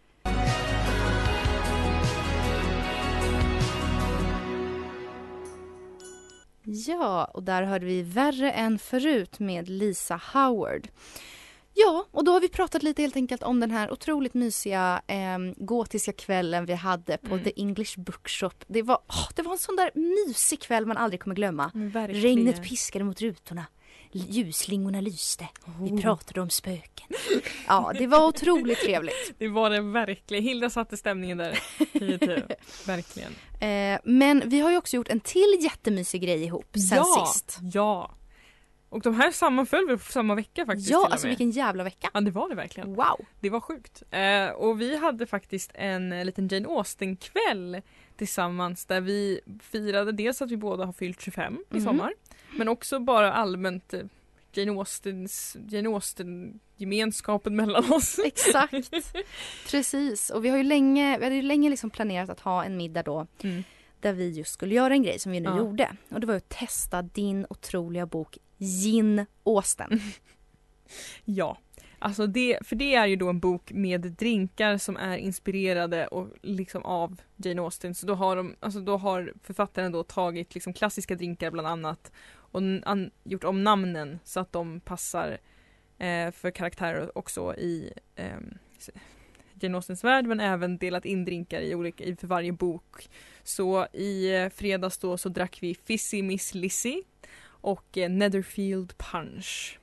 Ja, 6.62 7.24
och 7.24 7.42
där 7.42 7.62
hörde 7.62 7.86
vi 7.86 8.02
Värre 8.02 8.52
än 8.52 8.78
förut 8.78 9.38
med 9.38 9.68
Lisa 9.68 10.20
Howard. 10.32 10.88
Ja, 11.74 12.06
och 12.10 12.24
då 12.24 12.32
har 12.32 12.40
vi 12.40 12.48
pratat 12.48 12.82
lite 12.82 13.02
helt 13.02 13.16
enkelt 13.16 13.42
om 13.42 13.60
den 13.60 13.70
här 13.70 13.92
otroligt 13.92 14.34
mysiga 14.34 15.02
eh, 15.06 15.38
gotiska 15.56 16.12
kvällen 16.12 16.66
vi 16.66 16.74
hade 16.74 17.18
på 17.18 17.34
Mm. 17.34 17.44
The 17.44 17.52
English 17.56 18.00
Bookshop. 18.00 18.64
Det 18.66 18.82
var, 18.82 18.98
åh, 19.08 19.28
det 19.36 19.42
var 19.42 19.52
en 19.52 19.58
sån 19.58 19.76
där 19.76 19.90
mysig 19.94 20.60
kväll 20.60 20.86
man 20.86 20.96
aldrig 20.96 21.20
kommer 21.20 21.36
glömma. 21.36 21.70
Verkligen. 21.74 22.22
Regnet 22.22 22.62
piskade 22.62 23.04
mot 23.04 23.20
rutorna. 23.20 23.66
Ljusslingorna 24.12 25.00
lyste. 25.00 25.48
Vi 25.80 26.02
pratade 26.02 26.40
om 26.40 26.50
spöken. 26.50 27.06
Ja, 27.66 27.92
det 27.98 28.06
var 28.06 28.26
otroligt 28.28 28.78
trevligt. 28.78 29.34
Det 29.38 29.48
var 29.48 29.70
det 29.70 29.80
verkligen. 29.80 30.44
Hilda 30.44 30.70
satte 30.70 30.96
stämningen 30.96 31.38
där. 31.38 31.58
Fy, 31.92 32.18
fy. 32.18 32.42
verkligen. 32.86 33.32
Eh, 33.60 34.00
men 34.04 34.42
vi 34.48 34.60
har 34.60 34.70
ju 34.70 34.76
också 34.76 34.96
gjort 34.96 35.08
en 35.08 35.20
till 35.20 35.58
jättemysig 35.60 36.22
grej 36.22 36.44
ihop 36.44 36.76
sen 36.90 36.98
ja, 36.98 37.26
sist. 37.26 37.58
Ja. 37.72 38.10
Och 38.94 39.00
de 39.02 39.14
här 39.14 39.30
sammanföll 39.30 39.86
väl 39.86 39.98
samma 39.98 40.34
vecka 40.34 40.66
faktiskt 40.66 40.90
Ja, 40.90 41.08
alltså 41.10 41.28
vilken 41.28 41.50
jävla 41.50 41.84
vecka. 41.84 42.10
Ja 42.14 42.20
det 42.20 42.30
var 42.30 42.48
det 42.48 42.54
verkligen. 42.54 42.94
Wow. 42.94 43.20
Det 43.40 43.50
var 43.50 43.60
sjukt. 43.60 44.02
Eh, 44.10 44.48
och 44.48 44.80
vi 44.80 44.96
hade 44.96 45.26
faktiskt 45.26 45.70
en 45.74 46.12
eh, 46.12 46.24
liten 46.24 46.48
Jane 46.48 46.68
Austen-kväll 46.68 47.80
tillsammans 48.16 48.86
där 48.86 49.00
vi 49.00 49.40
firade 49.62 50.12
dels 50.12 50.42
att 50.42 50.50
vi 50.50 50.56
båda 50.56 50.84
har 50.84 50.92
fyllt 50.92 51.20
25 51.20 51.58
i 51.70 51.74
Mhm. 51.74 51.84
sommar 51.84 52.12
men 52.56 52.68
också 52.68 52.98
bara 53.00 53.32
allmänt 53.32 53.94
eh, 53.94 54.00
Jane 54.52 54.72
Austens, 54.72 55.56
Jane 55.68 55.88
Austen 55.88 56.60
gemenskapen 56.76 57.56
mellan 57.56 57.92
oss. 57.92 58.18
Exakt. 58.24 58.90
Precis. 59.70 60.30
Och 60.30 60.44
vi 60.44 60.48
har 60.48 60.56
ju 60.56 60.62
länge, 60.62 61.18
vi 61.18 61.24
hade 61.24 61.36
ju 61.36 61.42
länge 61.42 61.70
liksom 61.70 61.90
planerat 61.90 62.30
att 62.30 62.40
ha 62.40 62.64
en 62.64 62.76
middag 62.76 63.02
då 63.02 63.26
Mm. 63.42 63.64
där 64.00 64.12
vi 64.12 64.30
just 64.30 64.52
skulle 64.52 64.74
göra 64.74 64.94
en 64.94 65.02
grej 65.02 65.18
som 65.18 65.32
vi 65.32 65.40
nu 65.40 65.48
Ja. 65.48 65.58
gjorde. 65.58 65.96
Och 66.10 66.20
det 66.20 66.26
var 66.26 66.34
att 66.34 66.48
testa 66.48 67.02
din 67.02 67.46
otroliga 67.50 68.06
bok 68.06 68.38
Gin 68.58 69.26
Austen. 69.44 70.00
Ja, 71.24 71.58
alltså 71.98 72.26
det, 72.26 72.58
för 72.62 72.76
det 72.76 72.94
är 72.94 73.06
ju 73.06 73.16
då 73.16 73.28
en 73.28 73.40
bok 73.40 73.72
med 73.72 74.00
drinkar 74.00 74.78
som 74.78 74.96
är 74.96 75.16
inspirerade 75.16 76.06
och 76.06 76.28
liksom 76.42 76.84
av 76.84 77.20
Jane 77.36 77.62
Austen. 77.62 77.94
Så 77.94 78.06
då 78.06 78.14
har, 78.14 78.36
de, 78.36 78.56
alltså 78.60 78.80
då 78.80 78.96
har 78.96 79.32
författaren 79.42 79.92
då 79.92 80.02
tagit 80.02 80.54
liksom 80.54 80.72
klassiska 80.72 81.14
drinkar 81.14 81.50
bland 81.50 81.68
annat 81.68 82.12
och 82.54 82.60
an, 82.84 83.10
gjort 83.24 83.44
om 83.44 83.64
namnen 83.64 84.18
så 84.24 84.40
att 84.40 84.52
de 84.52 84.80
passar 84.80 85.38
eh, 85.98 86.30
för 86.30 86.50
karaktärer 86.50 87.18
också 87.18 87.54
i 87.54 87.92
eh, 88.16 88.38
Jane 89.60 89.76
Austens 89.76 90.04
värld 90.04 90.26
men 90.26 90.40
även 90.40 90.78
delat 90.78 91.04
in 91.04 91.24
drinkar 91.24 91.60
i 91.60 91.74
olika, 91.74 92.04
i 92.04 92.16
för 92.16 92.26
varje 92.26 92.52
bok. 92.52 93.08
Så 93.42 93.86
i 93.92 94.34
eh, 94.34 94.48
fredags 94.48 94.98
då 94.98 95.18
så 95.18 95.28
drack 95.28 95.58
vi 95.60 95.74
Fizzy 95.74 96.22
Miss 96.22 96.54
Lizzy 96.54 97.02
och 97.64 97.98
eh, 97.98 98.10
Netherfield 98.10 98.98
Punch. 98.98 99.78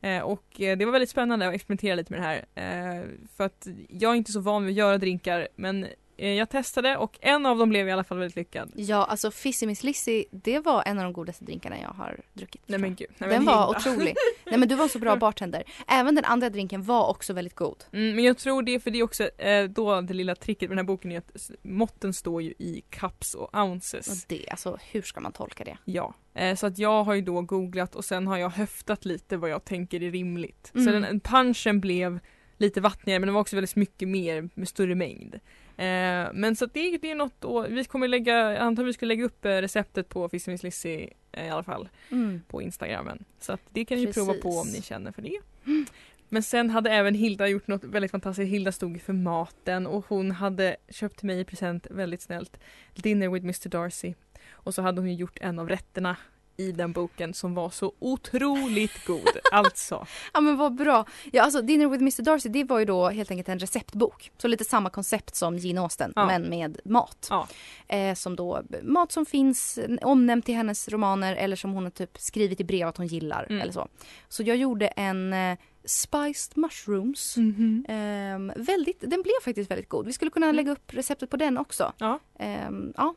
Eh, 0.00 0.22
och 0.22 0.60
eh, 0.60 0.78
det 0.78 0.84
var 0.84 0.92
väldigt 0.92 1.10
spännande 1.10 1.48
att 1.48 1.54
experimentera 1.54 1.94
lite 1.94 2.12
med 2.12 2.20
det 2.20 2.26
här. 2.54 3.06
För 3.36 3.44
att 3.44 3.66
jag 3.88 4.12
är 4.12 4.16
inte 4.16 4.32
så 4.32 4.40
van 4.40 4.64
vid 4.64 4.72
att 4.72 4.78
göra 4.78 4.98
drinkar 4.98 5.48
men 5.56 5.86
jag 6.16 6.50
testade 6.50 6.96
och 6.96 7.18
en 7.20 7.46
av 7.46 7.58
dem 7.58 7.68
blev 7.68 7.88
i 7.88 7.92
alla 7.92 8.04
fall 8.04 8.18
väldigt 8.18 8.36
lyckad. 8.36 8.72
Ja, 8.76 9.04
alltså 9.04 9.30
Fizzy 9.30 9.66
Miss 9.66 9.82
Lizzy, 9.84 10.24
det 10.30 10.58
var 10.58 10.82
en 10.86 10.98
av 10.98 11.04
de 11.04 11.12
godaste 11.12 11.44
drinkarna 11.44 11.80
jag 11.80 11.88
har 11.88 12.20
druckit. 12.32 12.62
Nej 12.66 12.78
men 12.78 12.94
gud. 12.94 13.08
Nej, 13.18 13.30
Den 13.30 13.44
men 13.44 13.54
var 13.54 13.66
Hilda. 13.66 13.78
otrolig. 13.90 14.14
Nej 14.46 14.58
men 14.58 14.68
du 14.68 14.74
var 14.74 14.88
så 14.88 14.98
bra 14.98 15.16
bartender. 15.16 15.62
Även 15.88 16.14
den 16.14 16.24
andra 16.24 16.50
drinken 16.50 16.82
var 16.82 17.08
också 17.10 17.32
väldigt 17.32 17.54
god. 17.54 17.84
Mm, 17.92 18.14
men 18.16 18.24
jag 18.24 18.38
tror 18.38 18.62
det, 18.62 18.80
för 18.80 18.90
det 18.90 18.98
är 18.98 19.02
också 19.02 19.24
eh, 19.38 19.64
då 19.64 20.00
det 20.00 20.14
lilla 20.14 20.34
tricket 20.34 20.68
med 20.68 20.76
den 20.78 20.86
här 20.86 20.92
boken 20.94 21.12
är 21.12 21.18
att 21.18 21.50
måtten 21.62 22.14
står 22.14 22.42
ju 22.42 22.50
i 22.50 22.82
cups 22.90 23.34
och 23.34 23.54
ounces. 23.58 24.08
Och 24.08 24.16
det, 24.28 24.48
alltså 24.50 24.78
hur 24.92 25.02
ska 25.02 25.20
man 25.20 25.32
tolka 25.32 25.64
det? 25.64 25.76
Ja, 25.84 26.14
eh, 26.34 26.54
så 26.56 26.66
att 26.66 26.78
jag 26.78 27.04
har 27.04 27.14
ju 27.14 27.22
då 27.22 27.40
googlat 27.42 27.94
och 27.94 28.04
sen 28.04 28.26
har 28.26 28.36
jag 28.38 28.50
höftat 28.50 29.04
lite 29.04 29.36
vad 29.36 29.50
jag 29.50 29.64
tänker 29.64 30.02
är 30.02 30.10
rimligt. 30.10 30.70
Mm. 30.74 30.86
Så 30.86 30.92
den, 30.92 31.02
den 31.02 31.20
punchen 31.20 31.80
blev 31.80 32.18
lite 32.58 32.80
vattnigare 32.80 33.20
men 33.20 33.26
det 33.26 33.32
var 33.32 33.40
också 33.40 33.56
väldigt 33.56 33.76
mycket 33.76 34.08
mer 34.08 34.48
med 34.54 34.68
större 34.68 34.94
mängd. 34.94 35.40
Eh, 35.76 36.28
men 36.34 36.56
så 36.56 36.66
det, 36.66 36.98
det 36.98 37.10
är 37.10 37.14
något 37.14 37.40
då, 37.40 37.62
vi 37.68 37.84
kommer 37.84 38.08
lägga, 38.08 38.34
jag 38.52 38.56
antar 38.62 38.84
vi 38.84 38.92
ska 38.92 39.06
lägga 39.06 39.24
upp 39.24 39.44
eh, 39.44 39.50
receptet 39.50 40.08
på 40.08 40.28
Miss 40.32 40.62
Lizzy 40.62 41.08
eh, 41.32 41.46
i 41.46 41.50
alla 41.50 41.62
fall 41.62 41.88
Mm. 42.10 42.42
på 42.48 42.62
instagrammen. 42.62 43.24
Så 43.40 43.52
att 43.52 43.60
det 43.70 43.84
kan 43.84 43.98
ni 43.98 44.12
prova 44.12 44.34
på 44.34 44.48
om 44.48 44.62
Precis. 44.64 44.76
ni 44.76 44.82
känner 44.82 45.12
för 45.12 45.22
det. 45.22 45.38
Men 46.28 46.42
sen 46.42 46.70
hade 46.70 46.90
även 46.90 47.14
Hilda 47.14 47.48
gjort 47.48 47.66
något 47.66 47.84
väldigt 47.84 48.10
fantastiskt. 48.10 48.50
Hilda 48.52 48.72
stod 48.72 49.02
för 49.02 49.12
maten 49.12 49.86
och 49.86 50.04
hon 50.08 50.30
hade 50.30 50.76
köpt 50.88 51.16
till 51.18 51.26
mig 51.26 51.40
i 51.40 51.44
present 51.44 51.86
väldigt 51.90 52.22
snällt 52.22 52.56
Dinner 52.94 53.28
with 53.28 53.44
Mr 53.44 53.68
Darcy. 53.68 54.14
Och 54.50 54.74
så 54.74 54.82
hade 54.82 55.00
hon 55.00 55.14
gjort 55.14 55.38
en 55.40 55.58
av 55.58 55.68
rätterna 55.68 56.16
i 56.56 56.72
den 56.72 56.92
boken 56.92 57.34
som 57.34 57.54
var 57.54 57.70
så 57.70 57.92
otroligt 57.98 59.04
god. 59.06 59.28
Alltså. 59.52 60.06
Ja 60.32 60.40
men 60.40 60.56
vad 60.56 60.74
bra. 60.74 61.04
Ja 61.32 61.42
alltså 61.42 61.62
Dinner 61.62 61.88
with 61.88 62.02
Mr 62.02 62.22
Darcy 62.22 62.48
det 62.48 62.64
var 62.64 62.78
ju 62.78 62.84
då 62.84 63.08
helt 63.08 63.30
enkelt 63.30 63.48
en 63.48 63.58
receptbok. 63.58 64.30
Så 64.38 64.48
lite 64.48 64.64
samma 64.64 64.90
koncept 64.90 65.34
som 65.36 65.58
Gin 65.58 65.78
Austen 65.78 66.12
Ja. 66.16 66.26
men 66.26 66.42
med 66.42 66.80
mat. 66.84 67.28
Ja. 67.30 67.48
Eh, 67.96 68.14
som 68.14 68.36
då, 68.36 68.62
mat 68.82 69.12
som 69.12 69.26
finns 69.26 69.78
omnämnt 70.02 70.48
i 70.48 70.52
hennes 70.52 70.88
romaner 70.88 71.36
eller 71.36 71.56
som 71.56 71.72
hon 71.72 71.82
har 71.84 71.90
typ 71.90 72.18
skrivit 72.18 72.60
i 72.60 72.64
brev 72.64 72.88
att 72.88 72.96
hon 72.96 73.06
gillar 73.06 73.46
Mm. 73.50 73.62
eller 73.62 73.72
så. 73.72 73.88
Så 74.28 74.42
jag 74.42 74.56
gjorde 74.56 74.86
en 74.86 75.32
eh, 75.32 75.58
spiced 75.84 76.56
mushrooms. 76.58 77.36
Mhm. 77.36 77.84
Ehm, 77.88 78.52
väldigt, 78.56 79.00
den 79.00 79.22
blev 79.22 79.34
faktiskt 79.44 79.70
väldigt 79.70 79.88
god. 79.88 80.06
Vi 80.06 80.12
skulle 80.12 80.30
kunna 80.30 80.52
lägga 80.52 80.72
upp 80.72 80.94
receptet 80.94 81.30
på 81.30 81.36
den 81.36 81.58
också. 81.58 81.92
Ja. 81.98 82.18
Ehm, 82.38 82.92
ja. 82.96 83.14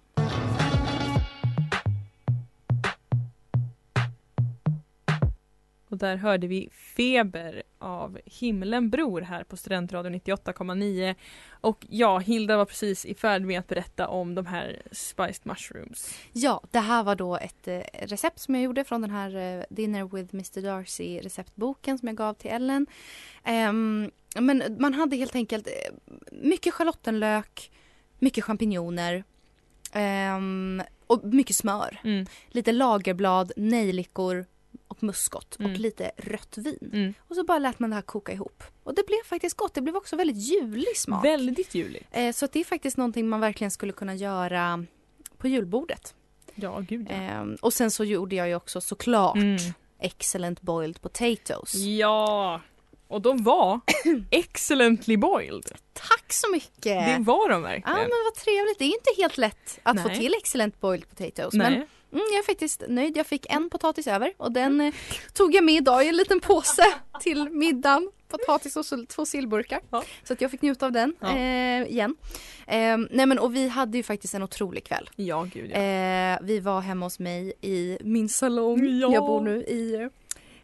Och 5.89 5.97
där 5.97 6.15
hörde 6.15 6.47
vi 6.47 6.69
Feber 6.71 7.63
av 7.79 8.19
Himlen 8.25 8.89
bror 8.89 9.21
här 9.21 9.43
på 9.43 9.57
Studentradion 9.57 10.15
98,9. 10.15 11.15
Och 11.51 11.85
ja, 11.89 12.17
Hilda 12.19 12.57
var 12.57 12.65
precis 12.65 13.05
i 13.05 13.15
färd 13.15 13.41
med 13.41 13.59
att 13.59 13.67
berätta 13.67 14.07
om 14.07 14.35
de 14.35 14.45
här 14.45 14.81
spiced 14.91 15.41
mushrooms. 15.43 16.15
ja, 16.33 16.61
det 16.71 16.79
här 16.79 17.03
var 17.03 17.15
då 17.15 17.37
ett 17.37 17.67
eh, 17.67 17.81
recept 17.93 18.39
som 18.39 18.55
jag 18.55 18.63
gjorde 18.63 18.83
från 18.83 19.01
den 19.01 19.11
här 19.11 19.35
eh, 19.35 19.63
Dinner 19.69 20.15
with 20.15 20.35
Mr 20.35 20.61
Darcy 20.61 21.19
receptboken 21.19 21.97
som 21.97 22.07
jag 22.07 22.15
gav 22.15 22.33
till 22.33 22.51
Ellen. 22.51 22.87
Ehm, 23.43 24.11
men 24.35 24.63
man 24.79 24.93
hade 24.93 25.15
helt 25.15 25.35
enkelt 25.35 25.67
eh, 25.67 25.93
mycket 26.31 26.73
schalottenlök, 26.73 27.71
mycket 28.19 28.43
champinjoner 28.43 29.23
ehm, 29.93 30.81
och 31.07 31.23
mycket 31.23 31.55
smör. 31.55 31.99
Mm. 32.03 32.25
Lite 32.47 32.71
lagerblad, 32.71 33.51
nejlikor 33.57 34.45
och 34.87 35.03
muskot 35.03 35.55
och 35.55 35.61
Mm. 35.61 35.73
lite 35.73 36.11
rött 36.17 36.57
vin. 36.57 36.89
Mm. 36.93 37.13
Och 37.27 37.35
så 37.35 37.43
bara 37.43 37.59
lät 37.59 37.79
man 37.79 37.89
det 37.89 37.95
här 37.95 38.01
koka 38.01 38.31
ihop. 38.33 38.63
Och 38.83 38.95
det 38.95 39.05
blev 39.07 39.23
faktiskt 39.25 39.57
gott. 39.57 39.73
Det 39.73 39.81
blev 39.81 39.95
också 39.95 40.15
väldigt 40.15 40.37
julig 40.37 40.97
smak. 40.97 41.25
Väldigt 41.25 41.75
juligt. 41.75 42.07
Eh, 42.11 42.31
så 42.31 42.47
det 42.51 42.59
är 42.59 42.63
faktiskt 42.63 42.97
någonting 42.97 43.29
man 43.29 43.39
verkligen 43.39 43.71
skulle 43.71 43.93
kunna 43.93 44.15
göra 44.15 44.85
på 45.37 45.47
julbordet. 45.47 46.15
Ja, 46.55 46.79
gud 46.79 47.07
ja. 47.09 47.15
Ehm, 47.15 47.57
och 47.61 47.73
sen 47.73 47.91
så 47.91 48.03
gjorde 48.03 48.35
jag 48.35 48.47
ju 48.47 48.55
också 48.55 48.81
såklart 48.81 49.35
Mm. 49.37 49.57
excellent 49.99 50.61
boiled 50.61 51.01
potatoes. 51.01 51.73
Ja, 51.75 52.61
och 53.07 53.21
de 53.21 53.43
var 53.43 53.79
excellently 54.31 55.17
boiled. 55.17 55.71
Tack 55.93 56.33
så 56.33 56.51
mycket! 56.51 56.83
Det 56.83 57.17
var 57.19 57.49
de 57.49 57.61
Ja 57.61 57.67
verkligen. 57.67 57.97
men 57.99 58.09
vad 58.25 58.35
trevligt. 58.35 58.79
Det 58.79 58.85
är 58.85 58.87
inte 58.87 59.11
helt 59.21 59.37
lätt 59.37 59.79
att 59.83 60.01
få 60.01 60.07
Nej. 60.07 60.19
till 60.19 60.33
excellent 60.33 60.79
boiled 60.79 61.09
potatoes. 61.09 61.53
Nej. 61.53 61.71
Men 61.77 61.87
mm, 62.11 62.23
jag 62.31 62.39
är 62.39 62.43
faktiskt 62.45 62.83
nöjd. 62.87 63.17
Jag 63.17 63.27
fick 63.27 63.45
en 63.49 63.69
potatis 63.69 64.07
över 64.07 64.33
och 64.37 64.51
den 64.51 64.81
eh, 64.81 64.93
tog 65.33 65.55
jag 65.55 65.63
med 65.63 65.75
idag 65.75 66.05
i 66.05 66.09
en 66.09 66.15
liten 66.17 66.39
påse 66.39 66.83
till 67.21 67.49
middagen. 67.49 68.11
Potatis 68.29 68.75
och 68.77 69.07
två 69.07 69.25
sillburkar. 69.25 69.79
Ja. 69.89 70.03
Så 70.23 70.33
att 70.33 70.41
jag 70.41 70.51
fick 70.51 70.61
njuta 70.61 70.85
av 70.85 70.91
den 70.91 71.15
Ja. 71.19 71.37
eh, 71.37 71.83
igen. 71.91 72.15
Eh, 72.67 72.97
nej 73.11 73.25
men 73.25 73.39
och 73.39 73.55
vi 73.55 73.67
hade 73.67 73.97
ju 73.97 74.03
faktiskt 74.03 74.33
en 74.33 74.43
otrolig 74.43 74.83
kväll. 74.83 75.09
Ja, 75.15 75.47
gud 75.53 75.71
ja. 75.71 75.77
Eh, 75.77 76.39
vi 76.41 76.59
var 76.59 76.81
hemma 76.81 77.05
hos 77.05 77.19
mig 77.19 77.53
i 77.61 77.97
min 78.01 78.29
salong. 78.29 78.99
Ja. 78.99 79.13
Jag 79.13 79.23
bor 79.25 79.41
nu 79.41 79.63
i 79.63 80.09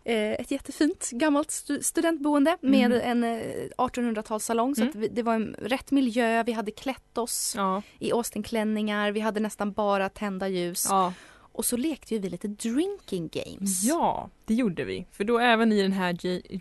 eh, 0.06 0.32
ett 0.32 0.52
jättefint 0.52 1.10
gammalt 1.12 1.50
stu- 1.50 1.82
studentboende 1.82 2.58
med 2.62 2.90
Mhm. 2.90 3.02
en 3.04 3.24
eh, 3.24 3.42
1800-talssalong. 3.78 4.76
Så 4.76 4.82
Mm. 4.82 4.90
att 4.90 4.96
vi, 4.96 5.08
det 5.08 5.24
var 5.24 5.34
en 5.36 5.56
rätt 5.60 5.92
miljö. 5.92 6.44
Vi 6.44 6.52
hade 6.52 6.72
klätt 6.72 7.18
oss 7.18 7.54
Ja, 7.58 7.82
i 8.00 8.12
Austin-klänningar. 8.12 9.12
Vi 9.12 9.20
hade 9.20 9.40
nästan 9.40 9.72
bara 9.72 10.10
tända 10.10 10.48
ljus. 10.48 10.86
ja. 10.90 11.14
Och 11.54 11.66
så 11.66 11.78
lekte 11.78 12.16
ju 12.16 12.20
vi 12.20 12.30
lite 12.30 12.48
drinking 12.48 13.28
games. 13.28 13.84
ja, 13.84 14.30
det 14.46 14.54
gjorde 14.54 14.84
vi. 14.84 15.06
För 15.12 15.24
då 15.24 15.40
även 15.40 15.72
i 15.72 15.82
den 15.82 15.92
här 15.92 16.14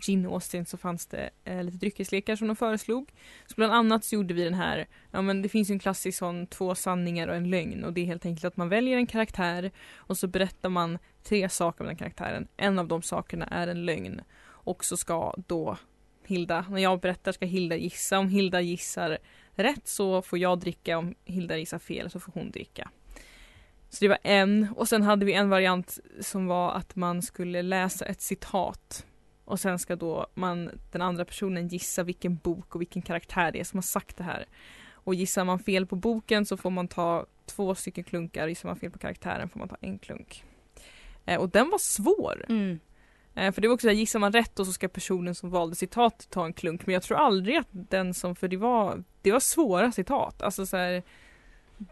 Gin 0.05 0.25
Austin 0.25 0.65
så 0.65 0.77
fanns 0.77 1.05
det 1.05 1.29
eh, 1.43 1.63
lite 1.63 1.77
dryckeslekar 1.77 2.35
som 2.35 2.47
de 2.47 2.55
föreslog. 2.55 3.11
Så 3.45 3.53
bland 3.55 3.73
annat 3.73 4.05
så 4.05 4.15
gjorde 4.15 4.33
vi 4.33 4.43
den 4.43 4.53
här, 4.53 4.87
ja 5.11 5.21
men 5.21 5.41
det 5.41 5.49
finns 5.49 5.69
ju 5.69 5.73
en 5.73 5.79
klassisk 5.79 6.17
sån 6.17 6.47
två 6.47 6.75
sanningar 6.75 7.27
och 7.27 7.35
en 7.35 7.49
lögn 7.49 7.83
och 7.83 7.93
det 7.93 8.01
är 8.01 8.05
helt 8.05 8.25
enkelt 8.25 8.45
att 8.45 8.57
man 8.57 8.69
väljer 8.69 8.97
en 8.97 9.07
karaktär 9.07 9.71
och 9.95 10.17
så 10.17 10.27
berättar 10.27 10.69
man 10.69 10.97
tre 11.23 11.49
saker 11.49 11.83
om 11.83 11.87
den 11.87 11.97
karaktären. 11.97 12.47
En 12.57 12.79
av 12.79 12.87
de 12.87 13.01
sakerna 13.01 13.45
är 13.45 13.67
en 13.67 13.85
lögn 13.85 14.21
och 14.45 14.85
så 14.85 14.97
ska 14.97 15.33
då 15.47 15.77
Hilda, 16.25 16.65
när 16.69 16.81
jag 16.81 16.99
berättar 16.99 17.31
ska 17.31 17.45
Hilda 17.45 17.75
gissa. 17.75 18.19
Om 18.19 18.29
Hilda 18.29 18.61
gissar 18.61 19.17
rätt 19.55 19.87
så 19.87 20.21
får 20.21 20.39
jag 20.39 20.59
dricka, 20.59 20.97
om 20.97 21.15
Hilda 21.25 21.57
gissar 21.57 21.79
fel 21.79 22.09
så 22.09 22.19
får 22.19 22.31
hon 22.33 22.51
dricka. 22.51 22.89
Så 23.93 23.97
det 23.99 24.07
var 24.07 24.17
en 24.23 24.67
och 24.75 24.87
sen 24.87 25.03
hade 25.03 25.25
vi 25.25 25.33
en 25.33 25.49
variant 25.49 25.99
som 26.21 26.47
var 26.47 26.71
att 26.71 26.95
man 26.95 27.21
skulle 27.21 27.61
läsa 27.61 28.05
ett 28.05 28.21
citat 28.21 29.05
och 29.45 29.59
sen 29.59 29.79
ska 29.79 29.95
då 29.95 30.27
man, 30.33 30.69
den 30.91 31.01
andra 31.01 31.25
personen 31.25 31.67
gissa 31.67 32.03
vilken 32.03 32.35
bok 32.35 32.75
och 32.75 32.81
vilken 32.81 33.01
karaktär 33.01 33.51
det 33.51 33.59
är 33.59 33.63
som 33.63 33.77
har 33.77 33.81
sagt 33.81 34.17
det 34.17 34.23
här. 34.23 34.45
Och 34.91 35.15
gissar 35.15 35.45
man 35.45 35.59
fel 35.59 35.85
på 35.85 35.95
boken 35.95 36.45
så 36.45 36.57
får 36.57 36.69
man 36.69 36.87
ta 36.87 37.25
två 37.45 37.75
stycken 37.75 38.03
klunkar, 38.03 38.47
gissar 38.47 38.69
man 38.69 38.75
fel 38.75 38.91
på 38.91 38.99
karaktären 38.99 39.49
får 39.49 39.59
man 39.59 39.69
ta 39.69 39.77
en 39.81 39.99
klunk. 39.99 40.43
Eh, 41.25 41.39
och 41.39 41.49
den 41.49 41.69
var 41.69 41.79
svår. 41.79 42.45
Mm. 42.49 42.79
Eh, 43.35 43.51
för 43.51 43.61
det 43.61 43.67
var 43.67 43.75
också 43.75 43.85
såhär, 43.85 43.95
gissar 43.95 44.19
man 44.19 44.31
rätt 44.31 44.59
och 44.59 44.65
så 44.65 44.73
ska 44.73 44.87
personen 44.87 45.35
som 45.35 45.49
valde 45.49 45.75
citat 45.75 46.27
ta 46.29 46.45
en 46.45 46.53
klunk. 46.53 46.85
Men 46.85 46.93
jag 46.93 47.03
tror 47.03 47.17
aldrig 47.17 47.57
att 47.57 47.69
den 47.71 48.13
som, 48.13 48.35
för 48.35 48.47
det 48.47 48.57
var, 48.57 49.03
det 49.21 49.31
var 49.31 49.39
svåra 49.39 49.91
citat. 49.91 50.41
Alltså 50.41 50.65
så 50.65 50.77
här, 50.77 51.03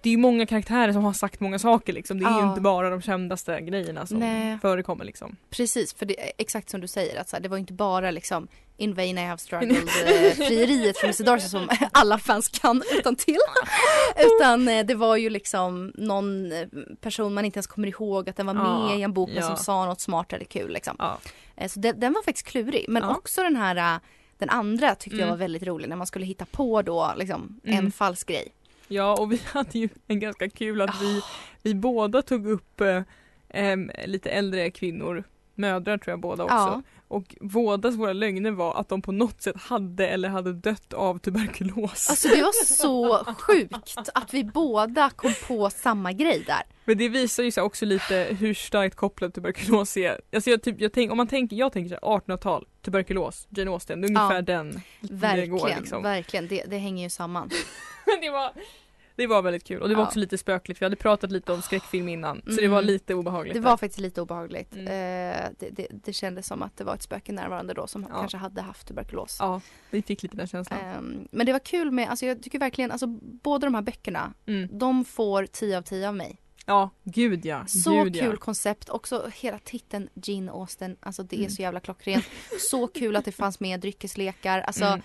det 0.01 0.10
är 0.10 0.12
ju 0.12 0.17
många 0.17 0.45
karaktärer 0.45 0.93
som 0.93 1.04
har 1.04 1.13
sagt 1.13 1.39
många 1.39 1.60
saker 1.60 1.93
liksom. 1.93 2.19
Det 2.19 2.25
är 2.25 2.30
ju 2.32 2.38
Ja. 2.39 2.49
inte 2.49 2.62
bara 2.62 2.89
de 2.89 3.01
kändaste 3.01 3.62
grejerna 3.62 4.06
som 4.06 4.17
Nej. 4.19 4.58
förekommer 4.62 5.06
liksom. 5.06 5.36
Precis, 5.49 5.93
för 5.93 6.06
det 6.06 6.19
är 6.21 6.32
exakt 6.38 6.69
som 6.69 6.82
du 6.82 6.88
säger 6.88 7.21
att 7.21 7.30
så 7.30 7.36
här, 7.36 7.43
det 7.43 7.49
var 7.49 7.58
inte 7.58 7.73
bara 7.73 8.12
liksom 8.12 8.47
In 8.77 8.93
vain 8.93 9.17
I 9.17 9.25
have 9.25 9.38
struggled 9.38 9.77
eh, 10.06 10.32
frieriet 10.47 10.97
från 10.97 11.08
Mr 11.10 11.23
Darcy 11.23 11.47
som 11.47 11.69
alla 11.91 12.17
fans 12.17 12.47
kan 12.47 12.84
utan 12.99 13.15
till. 13.15 13.38
Utan 14.17 14.67
eh, 14.67 14.86
det 14.86 14.95
var 14.95 15.15
ju 15.15 15.30
liksom 15.30 15.91
någon 15.95 16.51
eh, 16.51 16.67
person 17.01 17.34
man 17.34 17.45
inte 17.45 17.58
ens 17.58 17.67
kommer 17.67 17.88
ihåg 17.88 18.30
att 18.30 18.36
den 18.38 18.45
var 18.45 18.56
Ja, 18.56 18.88
med 18.88 18.99
i 18.99 19.01
en 19.01 19.13
bok 19.13 19.30
men 19.30 19.38
ja. 19.43 19.47
som 19.47 19.58
sa 19.58 19.86
något 19.86 20.01
smart 20.01 20.34
eller 20.34 20.45
kul 20.45 20.71
liksom. 20.73 20.95
Så 21.67 21.80
den, 21.80 21.99
den 21.99 22.13
var 22.13 22.23
faktiskt 22.23 22.47
klurig 22.47 22.86
men 22.89 23.04
också 23.04 23.43
den 23.43 23.56
här 23.56 23.99
den 24.38 24.49
andra 24.49 24.95
tyckte 24.95 25.17
jag 25.17 25.21
Mm. 25.27 25.30
var 25.30 25.38
väldigt 25.38 25.63
rolig 25.63 25.89
när 25.89 25.95
man 25.95 26.08
skulle 26.08 26.25
hitta 26.25 26.45
på 26.45 26.82
då 26.82 27.13
liksom 27.17 27.60
en 27.63 27.73
Mm. 27.73 27.91
falsk 27.91 28.27
grej. 28.27 28.47
Ja 28.91 29.15
och 29.19 29.32
vi 29.32 29.41
hade 29.45 29.80
ju 29.80 29.89
en 30.08 30.19
ganska 30.19 30.49
kul 30.49 30.82
att 30.82 30.89
Ah. 30.89 30.93
vi, 31.01 31.21
vi 31.63 31.75
båda 31.75 32.21
tog 32.21 32.47
upp 32.47 32.82
eh, 32.82 33.01
lite 34.06 34.30
äldre 34.30 34.71
kvinnor, 34.71 35.23
mödrar 35.56 35.97
tror 35.97 36.12
jag 36.12 36.19
båda 36.19 36.43
också. 36.43 36.56
Ja. 36.56 36.82
Och 37.08 37.36
bådas 37.41 37.95
våra 37.95 38.13
lögner 38.13 38.51
var 38.51 38.75
att 38.80 38.89
de 38.89 39.01
på 39.01 39.12
något 39.12 39.41
sätt 39.41 39.56
hade 39.58 40.08
eller 40.08 40.30
hade 40.30 40.54
dött 40.54 40.93
av 40.93 41.17
tuberkulos. 41.19 42.10
Alltså 42.10 42.27
det 42.27 42.41
var 42.41 42.65
så 42.65 43.25
sjukt 43.39 44.10
att 44.13 44.34
vi 44.34 44.43
båda 44.43 45.10
kom 45.10 45.34
på 45.47 45.69
samma 45.69 46.12
grej 46.12 46.43
där. 46.47 46.62
Men 46.86 46.97
det 46.97 47.10
visar 47.10 47.43
ju 47.43 47.62
också 47.62 47.86
lite 47.86 48.27
hur 48.39 48.54
starkt 48.54 48.95
kopplad 48.95 49.34
tuberkulos 49.34 49.97
är. 49.97 50.21
Alltså 50.36 50.49
jag, 50.49 50.63
typ, 50.63 50.82
jag 50.82 50.93
tänk, 50.93 51.12
om 51.12 51.17
man 51.17 51.27
tänker, 51.27 51.56
jag 51.56 51.73
tänker 51.73 51.89
så 51.89 52.08
här 52.12 52.17
1800-tal, 52.19 52.67
tuberkulos, 52.82 53.47
Jane 53.49 53.71
Austen, 53.71 54.01
det 54.01 54.06
är 54.06 54.10
ungefär 54.10 54.36
Ja. 54.36 54.41
den 54.41 54.82
Verkligen, 55.01 55.39
det 55.39 55.47
går 55.62 55.69
liksom. 55.80 56.04
verkligen. 56.04 56.47
Det, 56.47 56.63
det 56.67 56.77
hänger 56.77 57.04
ju 57.04 57.10
samman. 57.10 57.49
Det 58.21 58.29
var, 58.29 58.53
det 59.15 59.27
var 59.27 59.41
väldigt 59.41 59.63
kul 59.63 59.81
och 59.81 59.89
det 59.89 59.95
var 59.95 60.01
Ja. 60.03 60.07
också 60.07 60.19
lite 60.19 60.37
spökligt, 60.37 60.81
vi 60.81 60.85
hade 60.85 60.95
pratat 60.95 61.31
lite 61.31 61.53
om 61.53 61.61
skräckfilm 61.61 62.09
innan 62.09 62.41
så 62.45 62.61
det 62.61 62.67
var 62.67 62.77
Mm. 62.77 62.85
lite 62.87 63.13
obehagligt. 63.13 63.53
Det 63.53 63.59
där. 63.59 63.69
var 63.69 63.77
faktiskt 63.77 63.99
lite 63.99 64.21
obehagligt. 64.21 64.73
Mm. 64.73 64.87
Eh, 64.87 65.49
det, 65.59 65.69
det, 65.69 65.87
det 65.91 66.13
kändes 66.13 66.47
som 66.47 66.61
att 66.63 66.77
det 66.77 66.83
var 66.83 66.95
ett 66.95 67.01
spöke 67.01 67.31
närvarande 67.31 67.73
då 67.73 67.87
som 67.87 68.05
Ja. 68.09 68.19
kanske 68.19 68.37
hade 68.37 68.61
haft 68.61 68.87
tuberkulos. 68.87 69.37
Ja, 69.39 69.61
vi 69.89 70.01
fick 70.01 70.23
lite 70.23 70.37
den 70.37 70.47
känslan. 70.47 70.79
Ehm, 70.79 71.27
men 71.31 71.45
det 71.45 71.51
var 71.51 71.59
kul 71.59 71.91
med, 71.91 72.09
alltså 72.09 72.25
jag 72.25 72.43
tycker 72.43 72.59
verkligen, 72.59 72.91
alltså 72.91 73.07
båda 73.43 73.67
de 73.67 73.75
här 73.75 73.81
böckerna, 73.81 74.33
Mm. 74.45 74.77
de 74.79 75.05
får 75.05 75.45
10 75.45 75.77
av 75.77 75.81
10 75.81 76.07
av 76.07 76.15
mig. 76.15 76.37
Ja, 76.65 76.89
gud 77.03 77.45
ja. 77.45 77.65
Så 77.67 78.03
gud, 78.03 78.15
kul 78.19 78.29
ja. 78.31 78.37
koncept, 78.37 78.89
också 78.89 79.29
hela 79.35 79.59
titeln 79.59 80.09
Gin 80.15 80.49
Austen, 80.49 80.97
alltså 80.99 81.23
det 81.23 81.35
är 81.35 81.39
Mm. 81.39 81.49
så 81.49 81.61
jävla 81.61 81.79
klockrent. 81.79 82.25
så 82.71 82.87
kul 82.87 83.15
att 83.15 83.25
det 83.25 83.31
fanns 83.31 83.59
med 83.59 83.79
dryckeslekar, 83.79 84.61
alltså 84.61 84.85
Mm. 84.85 85.01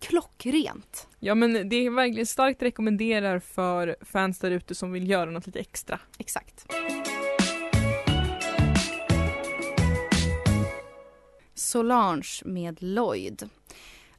Klockrent. 0.00 1.08
Ja 1.18 1.34
men 1.34 1.68
det 1.68 1.76
är 1.76 1.90
verkligen 1.90 2.26
starkt 2.26 2.62
rekommenderar 2.62 3.38
för 3.38 3.96
fans 4.00 4.38
där 4.38 4.50
ute 4.50 4.74
som 4.74 4.92
vill 4.92 5.10
göra 5.10 5.30
något 5.30 5.46
lite 5.46 5.58
extra. 5.58 6.00
Exakt. 6.18 6.66
Solange 11.54 12.42
med 12.44 12.82
Lloyd. 12.82 13.48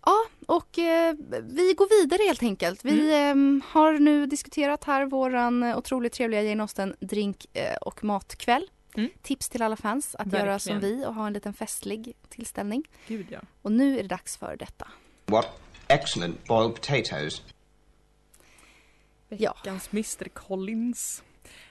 Ja, 0.06 0.26
och 0.46 0.80
eh, 0.80 1.16
vi 1.44 1.74
går 1.74 2.02
vidare 2.02 2.28
helt 2.28 2.44
enkelt. 2.44 2.86
Vi 2.86 3.14
eh, 3.14 3.36
har 3.74 4.00
nu 4.00 4.26
diskuterat 4.26 4.84
här 4.84 5.06
våran 5.06 5.64
otroligt 5.64 6.14
trevliga 6.14 6.42
Jane 6.42 6.64
Austen 6.64 6.96
drink 7.00 7.46
eh, 7.54 7.76
och 7.76 8.04
matkväll. 8.04 8.70
Mm. 8.96 9.10
Tips 9.22 9.50
till 9.50 9.62
alla 9.62 9.76
fans 9.76 10.16
att 10.16 10.34
göra 10.34 10.46
Verkligen. 10.46 10.82
som 10.82 10.90
vi 10.90 11.06
och 11.06 11.14
ha 11.14 11.28
en 11.28 11.34
liten 11.34 11.54
festlig 11.54 12.14
tillställning. 12.30 12.84
Gud 13.08 13.28
ja. 13.30 13.40
Och 13.62 13.72
nu 13.72 14.00
är 14.00 14.04
det 14.04 14.10
dags 14.10 14.38
för 14.38 14.56
detta. 14.56 14.88
What 15.26 15.46
excellent 15.90 16.48
boiled 16.48 16.76
potatoes. 16.76 17.42
Ja. 19.30 19.56
Veckans 19.64 19.90
Mr 19.94 20.30
Collins. 20.30 21.24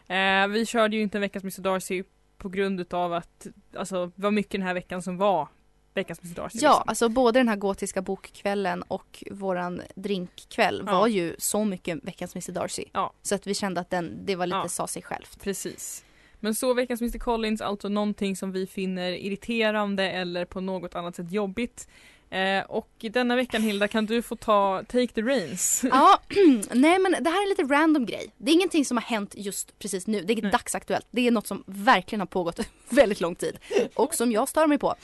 Eh, 0.08 0.46
vi 0.48 0.66
körde 0.66 0.96
ju 0.96 1.02
inte 1.02 1.18
en 1.18 1.22
veckans 1.22 1.44
Mr 1.44 1.60
Darcy 1.62 2.02
på 2.38 2.48
grund 2.48 2.80
utav 2.80 3.12
att 3.12 3.46
alltså, 3.76 4.06
det 4.06 4.22
var 4.22 4.30
mycket 4.30 4.52
den 4.52 4.62
här 4.62 4.74
veckan 4.74 5.02
som 5.02 5.16
var 5.16 5.48
veckans 5.94 6.20
Mr 6.24 6.34
Darcy. 6.34 6.58
Ja, 6.62 6.70
liksom. 6.70 6.84
alltså 6.88 7.08
både 7.08 7.38
den 7.40 7.48
här 7.48 7.56
gotiska 7.56 8.02
bokkvällen 8.02 8.82
och 8.82 9.24
våran 9.30 9.82
drinkkväll 9.94 10.82
Ja. 10.86 10.92
var 10.92 11.06
ju 11.06 11.36
så 11.38 11.64
mycket 11.64 11.98
veckans 12.04 12.34
Mr 12.34 12.52
Darcy. 12.52 12.84
Ja. 12.92 13.12
Så 13.22 13.34
att 13.34 13.46
vi 13.46 13.54
kände 13.54 13.80
att 13.80 13.90
den, 13.90 14.26
det 14.26 14.36
var 14.36 14.46
lite 14.46 14.56
Ja. 14.56 14.68
sa 14.68 14.86
sig 14.86 15.02
självt. 15.02 15.40
Precis. 15.40 16.04
Men 16.40 16.54
så 16.54 16.74
veckans 16.74 17.00
Mr 17.00 17.18
Collins, 17.18 17.60
alltså 17.60 17.88
någonting 17.88 18.36
som 18.36 18.52
vi 18.52 18.66
finner 18.66 19.12
irriterande 19.12 20.10
eller 20.10 20.44
på 20.44 20.60
något 20.60 20.94
annat 20.94 21.16
sätt 21.16 21.32
jobbigt. 21.32 21.88
Eh, 22.30 22.64
och 22.64 22.88
denna 22.98 23.36
veckan 23.36 23.62
Hilda 23.62 23.88
kan 23.88 24.06
du 24.06 24.22
få 24.22 24.36
ta 24.36 24.82
Take 24.88 25.06
the 25.06 25.22
Reins. 25.22 25.84
Ja, 25.90 26.20
nej 26.72 26.98
men 26.98 27.16
det 27.20 27.30
här 27.30 27.38
är 27.38 27.42
en 27.42 27.48
lite 27.48 27.62
random 27.62 28.06
grej. 28.06 28.32
Det 28.36 28.50
är 28.50 28.54
ingenting 28.54 28.84
som 28.84 28.96
har 28.96 29.04
hänt 29.04 29.34
just 29.36 29.78
precis 29.78 30.06
nu. 30.06 30.22
Det 30.22 30.32
är 30.32 30.42
Nej. 30.42 30.52
dagsaktuellt. 30.52 31.06
Det 31.10 31.26
är 31.26 31.30
något 31.30 31.46
som 31.46 31.64
verkligen 31.66 32.20
har 32.20 32.26
pågått 32.26 32.60
väldigt 32.88 33.20
lång 33.20 33.34
tid. 33.34 33.58
Och 33.94 34.14
som 34.14 34.32
jag 34.32 34.48
stör 34.48 34.66
mig 34.66 34.78
på. 34.78 34.94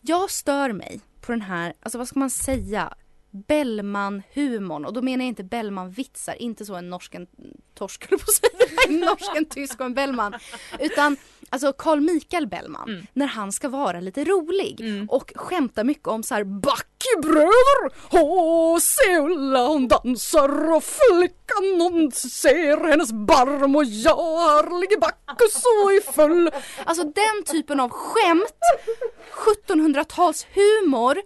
Jag 0.00 0.30
stör 0.30 0.72
mig 0.72 1.00
på 1.20 1.32
den 1.32 1.42
här, 1.42 1.72
alltså 1.80 1.98
vad 1.98 2.08
ska 2.08 2.18
man 2.18 2.30
säga? 2.30 2.94
Bellman-humorn. 3.30 4.84
Och 4.84 4.92
då 4.92 5.02
menar 5.02 5.24
jag 5.24 5.28
inte 5.28 5.44
Bellman-vitsar, 5.44 6.34
inte 6.34 6.66
så 6.66 6.74
en 6.74 6.90
norsk 6.90 7.14
en 7.14 7.26
torsk 7.74 8.10
på 8.10 8.18
säga. 8.18 8.50
En 8.88 9.00
norsk, 9.00 9.36
en 9.36 9.44
tysk 9.44 9.80
och 9.80 9.86
en 9.86 9.94
Bellman. 9.94 10.34
Utan 10.78 11.16
alltså 11.50 11.72
Carl 11.72 12.00
Michael 12.00 12.46
Bellman. 12.46 12.88
Mm. 12.88 13.06
När 13.12 13.26
han 13.26 13.52
ska 13.52 13.68
vara 13.68 14.00
lite 14.00 14.24
rolig. 14.24 14.80
Mm. 14.80 15.08
Och 15.08 15.32
skämta 15.36 15.84
mycket 15.84 16.08
om 16.08 16.22
så 16.22 16.34
här 16.34 16.44
Backebröder! 16.44 17.92
Åh, 18.10 18.78
se 18.78 19.18
Ulla 19.18 19.66
hon 19.66 19.88
dansar 19.88 20.72
och 20.72 20.84
flickan 20.84 21.80
hon 21.80 22.12
ser 22.12 22.88
hennes 22.90 23.12
barm 23.12 23.76
och 23.76 23.84
jag 23.84 24.38
här 24.38 24.80
ligger 24.80 25.00
Bacchus 25.00 25.56
och 25.56 25.92
är 25.92 26.12
full. 26.12 26.50
Alltså 26.84 27.04
den 27.04 27.44
typen 27.46 27.80
av 27.80 27.90
skämt, 27.90 28.60
1700-talshumor 29.68 31.16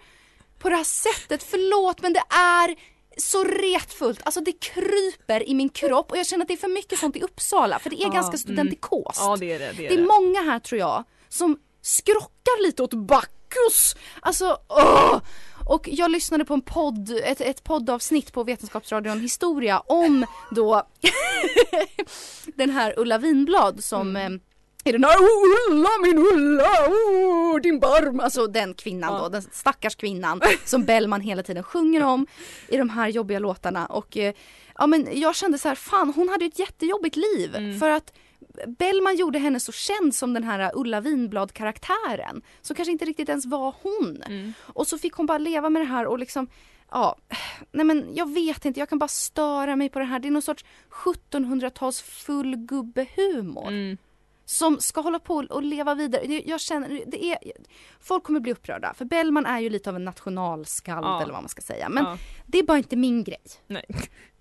på 0.59 0.69
det 0.69 0.77
här 0.77 0.85
sättet, 0.85 1.43
förlåt 1.43 2.03
men 2.03 2.13
det 2.13 2.23
är 2.37 2.94
så 3.17 3.45
retfullt, 3.45 4.21
alltså 4.25 4.41
det 4.41 4.53
kryper 4.53 5.49
i 5.49 5.55
min 5.55 5.69
kropp 5.69 6.11
och 6.11 6.19
jag 6.19 6.27
känner 6.27 6.45
att 6.45 6.49
det 6.49 6.55
är 6.55 6.59
för 6.59 6.69
mycket 6.69 6.99
sånt 6.99 7.17
i 7.17 7.23
Uppsala 7.23 7.79
för 7.79 7.91
det 7.91 7.97
är 7.97 8.03
Ja, 8.03 8.09
ganska 8.09 8.29
mm. 8.31 8.39
studentikost. 8.39 9.21
Ja 9.21 9.37
det 9.41 9.53
är 9.53 9.59
det. 9.59 9.73
Det 9.73 9.87
är 9.87 9.89
Det 9.89 10.03
är 10.03 10.21
många 10.21 10.41
här 10.43 10.59
tror 10.59 10.79
jag 10.79 11.05
som 11.29 11.59
skrockar 11.83 12.63
lite 12.63 12.83
åt 12.83 12.95
Bacchus. 12.95 13.97
Alltså, 14.21 14.59
åh! 14.69 15.21
Och 15.67 15.89
jag 15.93 16.11
lyssnade 16.11 16.45
på 16.45 16.55
en 16.55 16.63
podd, 16.63 17.11
ett, 17.25 17.41
ett 17.41 17.65
poddavsnitt 17.65 18.33
på 18.33 18.45
Vetenskapsradion 18.45 19.21
Historia 19.21 19.81
om 19.81 20.27
då 20.51 20.83
den 22.55 22.71
här 22.71 22.95
Ulla 22.97 23.19
Vinblad 23.19 23.85
som 23.85 24.17
Mm. 24.17 24.41
Eh, 24.85 24.89
är 24.89 24.93
den 24.93 25.05
här 25.05 25.19
"Oh, 25.19 25.73
Ulla 25.73 25.89
min 26.03 26.19
Ulla, 26.19 26.89
oh, 26.89 27.61
din 27.61 27.81
barm. 27.81 28.21
Alltså 28.21 28.47
den 28.47 28.75
kvinnan 28.75 29.13
Ja. 29.13 29.19
då, 29.23 29.29
den 29.29 29.43
stackars 29.43 29.97
kvinnan 29.97 30.41
som 30.65 30.85
Bellman 30.87 31.21
hela 31.21 31.43
tiden 31.43 31.63
sjunger 31.63 32.03
om 32.05 32.27
i 32.69 32.77
de 32.77 32.89
här 32.91 33.09
jobbiga 33.09 33.39
låtarna. 33.39 33.87
Och 33.87 34.17
eh, 34.17 34.35
ja 34.79 34.87
men 34.87 35.09
jag 35.13 35.37
kände 35.37 35.59
så 35.59 35.69
här, 35.69 35.75
fan 35.75 36.13
hon 36.17 36.29
hade 36.29 36.45
ett 36.45 36.59
jättejobbigt 36.59 37.17
liv. 37.17 37.57
Mm. 37.57 37.79
För 37.79 37.91
att 37.91 38.13
Bellman 38.79 39.17
gjorde 39.17 39.39
henne 39.39 39.61
så 39.61 39.73
känd 39.73 40.15
som 40.15 40.35
den 40.35 40.45
här 40.45 40.71
Ulla 40.75 41.01
Vinblad 41.01 41.53
karaktären. 41.53 42.43
Som 42.63 42.77
kanske 42.77 42.93
inte 42.93 43.05
riktigt 43.05 43.29
ens 43.29 43.47
var 43.47 43.75
hon. 43.83 44.23
Mm. 44.27 44.53
Och 44.61 44.87
så 44.87 44.99
fick 44.99 45.13
hon 45.15 45.27
bara 45.27 45.39
leva 45.39 45.71
med 45.71 45.83
det 45.83 45.87
här 45.87 46.07
och 46.07 46.19
liksom 46.19 46.47
Ja, 46.91 47.17
nej 47.73 47.85
men 47.87 48.15
jag 48.15 48.35
vet 48.35 48.65
inte, 48.65 48.81
jag 48.81 48.89
kan 48.89 48.99
bara 48.99 49.09
störa 49.09 49.77
mig 49.77 49.89
på 49.89 49.99
det 49.99 50.05
här. 50.05 50.19
Det 50.19 50.29
är 50.29 50.33
någon 50.33 50.43
sorts 50.43 50.65
1700-tals 50.91 52.03
fullgubbehumor 52.03 53.69
Mm. 53.69 53.97
Som 54.45 54.81
ska 54.81 55.01
hålla 55.01 55.19
på 55.19 55.35
och 55.51 55.63
leva 55.63 55.95
vidare. 55.95 56.43
Jag 56.47 56.61
känner, 56.61 57.03
det 57.07 57.25
är, 57.25 57.39
folk 58.01 58.25
kommer 58.25 58.41
bli 58.41 58.53
upprörda 58.53 58.95
för 58.95 59.05
Bellman 59.05 59.47
är 59.47 59.61
ju 59.61 59.71
lite 59.71 59.91
av 59.91 59.97
en 59.97 60.05
nationalskald 60.05 61.07
Ja. 61.07 61.23
eller 61.23 61.33
vad 61.33 61.43
man 61.43 61.49
ska 61.49 61.63
säga. 61.63 61.89
Men 61.89 62.05
Ja. 62.05 62.19
det 62.47 62.59
är 62.59 62.63
bara 62.63 62.79
inte 62.79 62.97
min 62.97 63.25
grej. 63.25 63.43
Nej. 63.67 63.85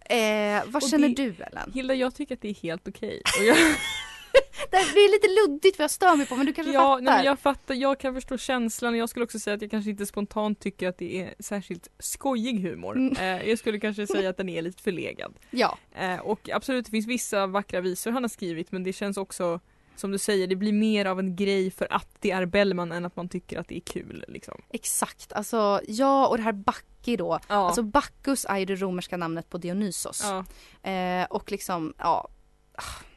Eh, 0.06 0.64
vad 0.68 0.84
Och 0.84 0.90
känner 0.90 1.10
det- 1.10 1.16
du 1.16 1.44
Ellen? 1.44 1.72
Hilda 1.74 1.94
jag 1.94 2.16
tycker 2.16 2.36
att 2.36 2.42
det 2.42 2.50
är 2.50 2.54
helt 2.54 2.88
okej. 2.88 3.22
Och 3.40 3.46
jag, 3.46 3.58
det 4.72 4.78
är 4.78 5.12
lite 5.12 5.42
luddigt 5.52 5.80
vad 5.80 5.84
jag 5.84 5.92
stör 5.92 6.16
mig 6.16 6.26
på 6.26 6.36
men 6.36 6.46
du 6.46 6.54
kanske 6.54 6.74
Ja, 6.74 6.80
fattar. 6.82 7.02
nej, 7.02 7.26
jag 7.26 7.40
fattar, 7.40 7.76
jag 7.76 8.00
kan 8.00 8.14
förstå 8.14 8.38
känslan. 8.38 8.98
Jag 8.98 9.10
skulle 9.10 9.24
också 9.26 9.40
säga 9.40 9.54
att 9.56 9.62
jag 9.62 9.72
kanske 9.72 9.90
inte 9.92 10.06
spontant 10.06 10.60
tycker 10.60 10.90
att 10.90 10.98
det 10.98 11.22
är 11.22 11.34
särskilt 11.40 11.88
skojig 12.00 12.60
humor. 12.62 12.96
Mm. 12.98 13.16
Eh, 13.42 13.50
jag 13.50 13.60
skulle 13.60 13.80
kanske 13.80 14.08
säga 14.08 14.30
att 14.30 14.38
den 14.38 14.50
är 14.50 14.62
lite 14.62 14.84
förlegad. 14.84 15.34
Ja, 15.50 15.78
Eh, 15.96 16.20
och 16.20 16.50
absolut, 16.50 16.86
det 16.86 16.92
finns 16.92 17.08
vissa 17.08 17.48
vackra 17.48 17.82
visor 17.82 18.12
han 18.12 18.24
har 18.24 18.30
skrivit 18.30 18.72
men 18.72 18.84
det 18.84 18.94
känns 18.94 19.18
också 19.18 19.60
som 19.96 20.12
du 20.12 20.18
säger, 20.18 20.48
det 20.48 20.56
blir 20.56 20.74
mer 20.74 21.06
av 21.06 21.20
en 21.20 21.36
grej 21.36 21.72
för 21.72 21.94
att 21.94 22.08
det 22.20 22.32
är 22.32 22.46
Bellman 22.46 22.92
än 22.92 23.06
att 23.06 23.16
man 23.16 23.30
tycker 23.30 23.60
att 23.60 23.68
det 23.68 23.76
är 23.76 23.82
kul. 23.82 24.26
Liksom. 24.28 24.62
exakt. 24.70 25.34
Alltså 25.34 25.82
ja 25.88 26.28
och 26.28 26.38
det 26.38 26.44
här 26.44 26.52
Bacchi 26.54 27.18
då. 27.18 27.40
Ja. 27.48 27.56
Alltså 27.56 27.84
Bacchus 27.84 28.46
är 28.50 28.58
ju 28.58 28.66
det 28.66 28.76
romerska 28.76 29.18
namnet 29.18 29.50
på 29.50 29.58
Dionysos. 29.58 30.24
ja. 30.24 30.46
Eh, 30.92 31.26
och 31.30 31.52
liksom, 31.52 31.94
ja. 31.98 32.30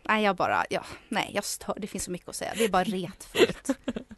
Nej 0.03 0.25
jag 0.25 0.37
bara, 0.37 0.65
ja, 0.71 0.85
nej 1.09 1.31
jag 1.35 1.45
stör, 1.45 1.75
det 1.79 1.87
finns 1.87 2.05
så 2.05 2.11
mycket 2.11 2.29
att 2.29 2.37
säga. 2.37 2.53
Det 2.57 2.65
är 2.65 2.69
bara 2.69 2.85
retfullt. 2.85 3.79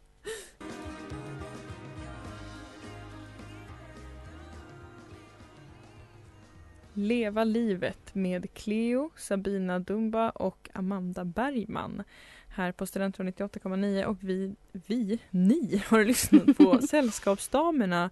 Leva 6.93 7.43
livet 7.43 8.15
med 8.15 8.53
Cleo, 8.53 9.11
Sabina 9.15 9.79
Dumba 9.79 10.29
och 10.29 10.69
Amanda 10.73 11.25
Bergman. 11.25 12.03
Här 12.59 12.71
på 12.71 12.85
Studentradion 12.85 13.33
98,9 13.33 14.03
och 14.05 14.17
vi, 14.21 14.55
vi, 14.71 15.19
ni 15.29 15.83
har 15.87 16.03
lyssnat 16.03 16.57
på 16.57 16.79
Sällskapsdamerna. 16.89 18.09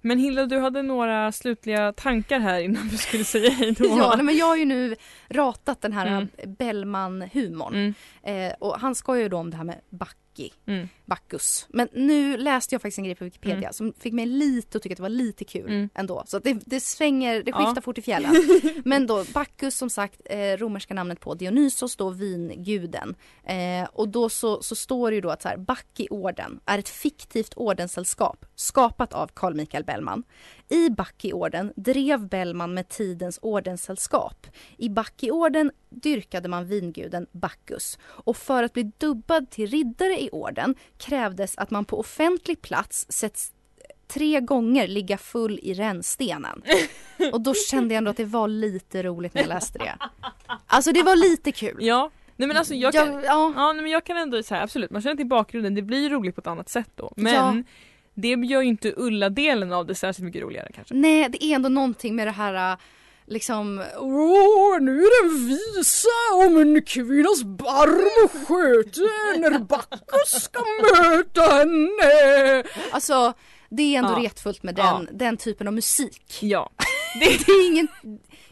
Men 0.00 0.18
Hilda, 0.18 0.46
du 0.46 0.58
hade 0.58 0.82
några 0.82 1.32
slutliga 1.32 1.92
tankar 1.92 2.40
här 2.40 2.60
innan 2.60 2.88
du 2.88 2.96
skulle 2.96 3.24
säga 3.24 3.50
hej 3.50 3.72
då. 3.72 3.84
ja, 3.84 4.22
men 4.22 4.36
jag 4.36 4.46
har 4.46 4.56
ju 4.56 4.64
nu 4.64 4.96
ratat 5.28 5.80
den 5.80 5.92
här 5.92 6.06
Mm. 6.06 6.28
Bellman-humorn. 6.46 7.74
Mm, 7.74 7.94
Eh, 8.22 8.54
och 8.58 8.80
han 8.80 8.94
skojar 8.94 9.22
ju 9.22 9.28
då 9.28 9.36
om 9.36 9.50
det 9.50 9.56
här 9.56 9.64
med 9.64 9.80
Bacchi, 10.36 10.52
mm, 10.66 10.88
Bacchus. 11.06 11.66
Men 11.68 11.88
nu 11.92 12.36
läste 12.36 12.74
jag 12.74 12.82
faktiskt 12.82 12.98
en 12.98 13.04
grej 13.04 13.14
på 13.14 13.24
Wikipedia 13.24 13.56
Mm. 13.58 13.72
som 13.72 13.92
fick 13.98 14.12
mig 14.12 14.26
lite 14.26 14.76
att 14.78 14.82
tycka 14.82 14.92
att 14.92 14.96
det 14.96 15.02
var 15.02 15.08
lite 15.08 15.44
kul 15.44 15.66
Mm. 15.70 15.88
ändå. 15.94 16.22
Så 16.26 16.38
det, 16.38 16.52
det 16.66 16.80
svänger, 16.80 17.42
det 17.42 17.50
Ja. 17.50 17.56
skiftar 17.66 17.80
fort 17.82 17.98
i 17.98 18.02
fjällen. 18.02 18.34
Men 18.84 19.06
då 19.06 19.24
Bacchus 19.34 19.76
som 19.76 19.90
sagt, 19.90 20.20
eh, 20.24 20.38
romerska 20.38 20.94
namnet 20.94 21.20
på 21.20 21.34
Dionysos 21.34 21.96
då 21.96 22.10
vinguden. 22.10 23.14
Eh, 23.44 23.88
och 23.92 24.08
då 24.08 24.28
så, 24.28 24.62
så 24.62 24.74
står 24.76 25.10
det 25.10 25.14
ju 25.14 25.20
då 25.20 25.30
att 25.30 25.42
så 25.42 25.48
här, 25.48 25.56
Bacchiorden 25.56 26.60
är 26.66 26.78
ett 26.78 26.88
fiktivt 26.88 27.54
ordenssällskap 27.56 28.44
skapat 28.54 29.12
av 29.12 29.30
Carl 29.34 29.54
Michael 29.54 29.84
Bellman. 29.84 30.22
I 30.70 30.90
Bacchiorden 30.90 31.72
drev 31.76 32.28
Bellman 32.28 32.74
med 32.74 32.88
tidens 32.88 33.38
ordenssällskap. 33.42 34.46
I 34.76 34.88
Bacchiorden 34.88 35.70
dyrkade 35.90 36.48
man 36.48 36.66
vinguden 36.66 37.26
Bacchus 37.32 37.98
och 38.04 38.36
för 38.36 38.62
att 38.62 38.72
bli 38.72 38.92
dubbad 38.98 39.50
till 39.50 39.66
riddare 39.70 40.20
i 40.22 40.28
orden 40.32 40.74
krävdes 40.98 41.58
att 41.58 41.70
man 41.70 41.84
på 41.84 42.00
offentlig 42.00 42.62
plats 42.62 43.06
setts 43.08 43.52
tre 44.08 44.40
gånger 44.40 44.88
ligga 44.88 45.18
full 45.18 45.58
i 45.62 45.74
rännstenen. 45.74 46.62
Och 47.32 47.40
då 47.40 47.54
kände 47.54 47.94
jag 47.94 47.98
ändå 47.98 48.10
att 48.10 48.16
det 48.16 48.24
var 48.24 48.48
lite 48.48 49.02
roligt 49.02 49.34
när 49.34 49.42
jag 49.42 49.48
läste 49.48 49.78
det. 49.78 49.94
Alltså 50.66 50.92
det 50.92 51.02
var 51.02 51.16
lite 51.16 51.52
kul. 51.52 51.76
Ja, 51.80 52.10
nej 52.36 52.48
men 52.48 52.56
alltså 52.56 52.74
jag 52.74 52.92
kan, 52.92 53.12
Jag- 53.12 53.24
ja. 53.24 53.52
ja, 53.56 53.72
nej, 53.72 53.82
men 53.82 53.90
jag 53.92 54.04
kan 54.04 54.16
ändå 54.16 54.42
säga 54.42 54.62
absolut, 54.62 54.90
man 54.90 55.02
känner 55.02 55.16
till 55.16 55.26
bakgrunden, 55.26 55.74
det 55.74 55.82
blir 55.82 56.10
roligt 56.10 56.34
på 56.34 56.40
ett 56.40 56.46
annat 56.46 56.68
sätt 56.68 56.90
då. 56.94 57.12
Men 57.16 57.34
Ja. 57.34 57.62
Det 58.14 58.28
gör 58.28 58.62
ju 58.62 58.68
inte 58.68 58.94
Ulla-delen 58.96 59.72
av 59.72 59.86
det 59.86 59.94
särskilt 59.94 60.24
mycket 60.24 60.42
roligare 60.42 60.70
kanske. 60.74 60.94
Nej, 60.94 61.28
det 61.28 61.44
är 61.44 61.54
ändå 61.54 61.68
någonting 61.68 62.16
med 62.16 62.26
det 62.26 62.30
här 62.30 62.72
äh, 62.72 62.78
liksom 63.26 63.84
Åh, 63.98 64.80
nu 64.80 65.02
är 65.02 65.22
det 65.28 65.28
en 65.34 65.48
visa 65.48 66.08
om 66.46 66.56
en 66.56 66.82
kvinnas 66.82 67.42
barm 67.44 68.24
och 68.24 68.48
sköte 68.48 69.00
när 69.40 69.58
Bacchus 69.58 70.42
ska 70.42 70.60
möta 70.82 71.42
henne. 71.42 72.64
Alltså, 72.90 73.32
det 73.70 73.94
är 73.94 73.98
ändå 73.98 74.10
Ja. 74.12 74.24
retfullt 74.24 74.62
med 74.62 74.74
den, 74.74 74.84
Ja. 74.86 75.02
den 75.12 75.36
typen 75.36 75.66
av 75.68 75.74
musik. 75.74 76.38
Ja. 76.42 76.70
Det, 77.20 77.26
det 77.46 77.52
är 77.52 77.66
ingen, 77.72 77.88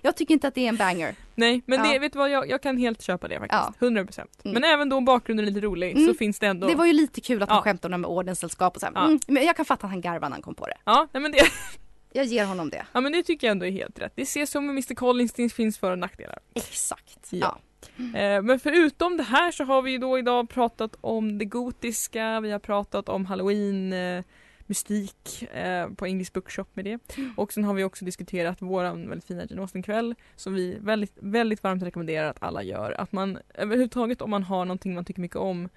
jag 0.02 0.16
tycker 0.16 0.34
inte 0.34 0.48
att 0.48 0.54
det 0.54 0.64
är 0.64 0.68
en 0.68 0.76
banger. 0.76 1.14
Nej 1.34 1.62
men 1.66 1.78
Ja. 1.84 1.92
det, 1.92 1.98
vet 1.98 2.12
du 2.12 2.18
vad, 2.18 2.30
jag, 2.30 2.48
jag 2.48 2.62
kan 2.62 2.76
helt 2.78 3.02
köpa 3.02 3.28
det 3.28 3.38
faktiskt. 3.38 3.62
Ja. 3.80 3.86
100%. 3.86 4.18
Mm. 4.44 4.54
Men 4.54 4.64
även 4.64 4.88
då 4.88 4.96
om 4.96 5.04
bakgrunden 5.04 5.46
är 5.46 5.50
lite 5.50 5.66
rolig 5.66 5.92
Mm. 5.92 6.06
så 6.06 6.14
finns 6.14 6.38
det 6.38 6.46
ändå. 6.46 6.66
Det 6.66 6.74
var 6.74 6.86
ju 6.86 6.92
lite 6.92 7.20
kul 7.20 7.42
att 7.42 7.48
han 7.48 7.56
Ja. 7.58 7.62
skämtade 7.62 7.94
om 7.94 8.00
det 8.02 8.08
med 8.08 8.16
ordenssällskap 8.16 8.74
och 8.74 8.80
så 8.80 8.86
här. 8.94 9.04
Mm, 9.06 9.18
men 9.26 9.44
jag 9.44 9.56
kan 9.56 9.64
fatta 9.64 9.86
att 9.86 9.92
han 9.92 10.00
garvade 10.00 10.28
när 10.28 10.36
han 10.36 10.42
kom 10.42 10.54
på 10.54 10.66
det. 10.66 10.76
Ja, 10.84 11.08
nej, 11.12 11.20
men 11.22 11.32
det, 11.32 11.38
Jag 12.12 12.24
ger 12.26 12.44
honom 12.44 12.70
det. 12.70 12.86
ja 12.92 13.00
men 13.00 13.12
det 13.12 13.22
tycker 13.22 13.46
jag 13.46 13.52
ändå 13.52 13.66
är 13.66 13.70
helt 13.70 13.98
rätt. 13.98 14.12
Det 14.14 14.22
ses 14.22 14.50
som 14.50 14.66
med 14.66 14.72
Mr 14.72 14.94
Collins, 14.94 15.32
det 15.32 15.48
finns 15.48 15.78
för 15.78 15.90
och 15.90 15.98
nackdelar. 15.98 16.38
Exakt. 16.54 17.18
Ja. 17.30 17.58
Eh, 17.98 18.42
men 18.42 18.60
förutom 18.60 19.16
det 19.16 19.22
här 19.22 19.50
så 19.52 19.64
har 19.64 19.82
vi 19.82 19.90
ju 19.90 19.98
då 19.98 20.18
idag 20.18 20.48
pratat 20.48 20.96
om 21.00 21.38
det 21.38 21.44
gotiska, 21.44 22.40
vi 22.40 22.50
har 22.50 22.58
pratat 22.58 23.08
om 23.08 23.26
halloween, 23.26 23.92
eh, 23.92 24.24
mystik 24.68 25.42
eh, 25.42 25.88
på 25.88 26.06
English 26.06 26.32
Bookshop 26.32 26.66
med 26.74 26.84
det. 26.84 26.98
Och 27.36 27.52
sen 27.52 27.64
har 27.64 27.74
vi 27.74 27.84
också 27.84 28.04
diskuterat 28.04 28.62
våran 28.62 29.08
väldigt 29.08 29.26
fina 29.26 29.44
Jane 29.50 29.62
Austen-kväll 29.62 30.14
som 30.36 30.54
vi 30.54 30.78
väldigt, 30.80 31.12
väldigt 31.20 31.62
varmt 31.62 31.82
rekommenderar 31.82 32.30
att 32.30 32.42
alla 32.42 32.62
gör. 32.62 33.00
Att 33.00 33.12
man 33.12 33.38
överhuvudtaget 33.54 34.22
om 34.22 34.30
man 34.30 34.42
har 34.42 34.64
någonting 34.64 34.94
man 34.94 35.04
tycker 35.04 35.20
mycket 35.20 35.36
om 35.36 35.68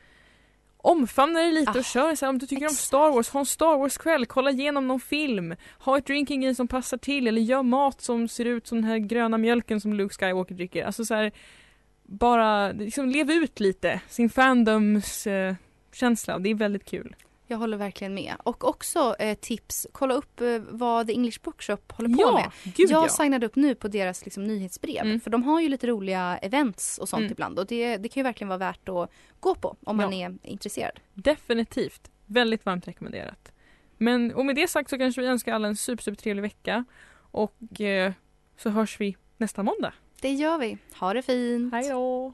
omfamna 0.82 1.40
det 1.40 1.52
lite 1.52 1.72
Ah, 1.72 1.78
och 1.78 1.86
kör 1.86 2.16
så 2.16 2.26
här, 2.26 2.30
om 2.30 2.38
du 2.38 2.48
tycker 2.48 2.66
exakt. 2.66 2.72
om 2.72 2.86
Star 2.86 3.12
Wars, 3.12 3.30
ha 3.30 3.40
en 3.40 3.46
Star 3.46 3.78
Wars-kväll, 3.78 4.26
kolla 4.26 4.52
igenom 4.52 4.88
någon 4.88 5.00
film, 5.00 5.56
ha 5.80 5.98
ett 5.98 6.06
drinking 6.06 6.42
game 6.42 6.56
som 6.56 6.68
passar 6.68 6.98
till 6.98 7.28
eller 7.28 7.42
gör 7.42 7.64
mat 7.64 8.02
som 8.02 8.28
ser 8.28 8.46
ut 8.46 8.68
som 8.68 8.78
den 8.78 8.90
här 8.90 8.98
gröna 8.98 9.38
mjölken 9.38 9.82
som 9.82 9.94
Luke 9.94 10.16
Skywalker 10.16 10.56
dricker. 10.56 10.86
Alltså 10.86 11.06
så 11.06 11.14
här, 11.14 11.32
bara 12.04 12.72
liksom 12.72 13.10
lev 13.10 13.32
ut 13.32 13.60
lite 13.60 14.02
sin 14.10 14.30
fandoms 14.30 15.28
eh, 15.28 15.56
känsla, 15.94 16.40
det 16.40 16.50
är 16.50 16.56
väldigt 16.56 16.86
kul. 16.86 17.16
Jag 17.52 17.58
håller 17.58 17.78
verkligen 17.78 18.14
med. 18.14 18.36
Och 18.44 18.64
också 18.70 19.16
eh, 19.20 19.38
tips, 19.38 19.88
kolla 19.92 20.14
upp 20.14 20.42
eh, 20.42 20.60
vad 20.70 21.08
The 21.08 21.14
English 21.14 21.42
Bookshop 21.44 21.92
håller 21.92 22.10
på 22.10 22.32
med. 22.32 22.44
Ja, 22.64 22.72
gud 22.76 22.90
jag 22.90 23.04
ja. 23.04 23.10
signade 23.10 23.46
upp 23.46 23.56
nu 23.56 23.76
på 23.76 23.88
deras 23.88 24.26
liksom, 24.26 24.44
nyhetsbrev. 24.44 25.06
Mm. 25.06 25.20
För 25.20 25.30
de 25.30 25.44
har 25.44 25.60
ju 25.62 25.70
lite 25.70 25.88
roliga 25.88 26.38
events 26.38 26.98
och 26.98 27.10
sånt 27.10 27.20
Mm. 27.22 27.32
ibland. 27.32 27.60
Och 27.60 27.66
det, 27.66 27.98
det 27.98 28.10
kan 28.10 28.22
ju 28.22 28.24
verkligen 28.24 28.48
vara 28.50 28.58
värt 28.58 28.90
att 28.90 29.10
gå 29.40 29.56
på 29.56 29.76
om 29.84 29.98
man 29.98 30.20
Ja. 30.20 30.28
är 30.28 30.38
intresserad. 30.44 31.00
Definitivt. 31.14 32.12
Väldigt 32.26 32.66
varmt 32.66 32.88
rekommenderat. 32.88 33.52
Men 33.98 34.34
och 34.34 34.46
med 34.46 34.56
det 34.56 34.68
sagt 34.68 34.90
så 34.90 34.98
kanske 34.98 35.22
vi 35.22 35.28
önskar 35.28 35.54
alla 35.54 35.68
en 35.68 35.76
super, 35.76 36.04
super 36.04 36.22
trevlig 36.22 36.42
vecka 36.42 36.86
och 37.32 37.82
eh, 37.82 38.12
så 38.58 38.70
hörs 38.70 39.00
vi 39.00 39.18
nästa 39.38 39.64
måndag. 39.64 39.94
Det 40.22 40.34
gör 40.34 40.58
vi. 40.58 40.78
Ha 41.00 41.14
det 41.14 41.22
fint. 41.22 41.74
Hej 41.74 41.90
då! 41.90 42.34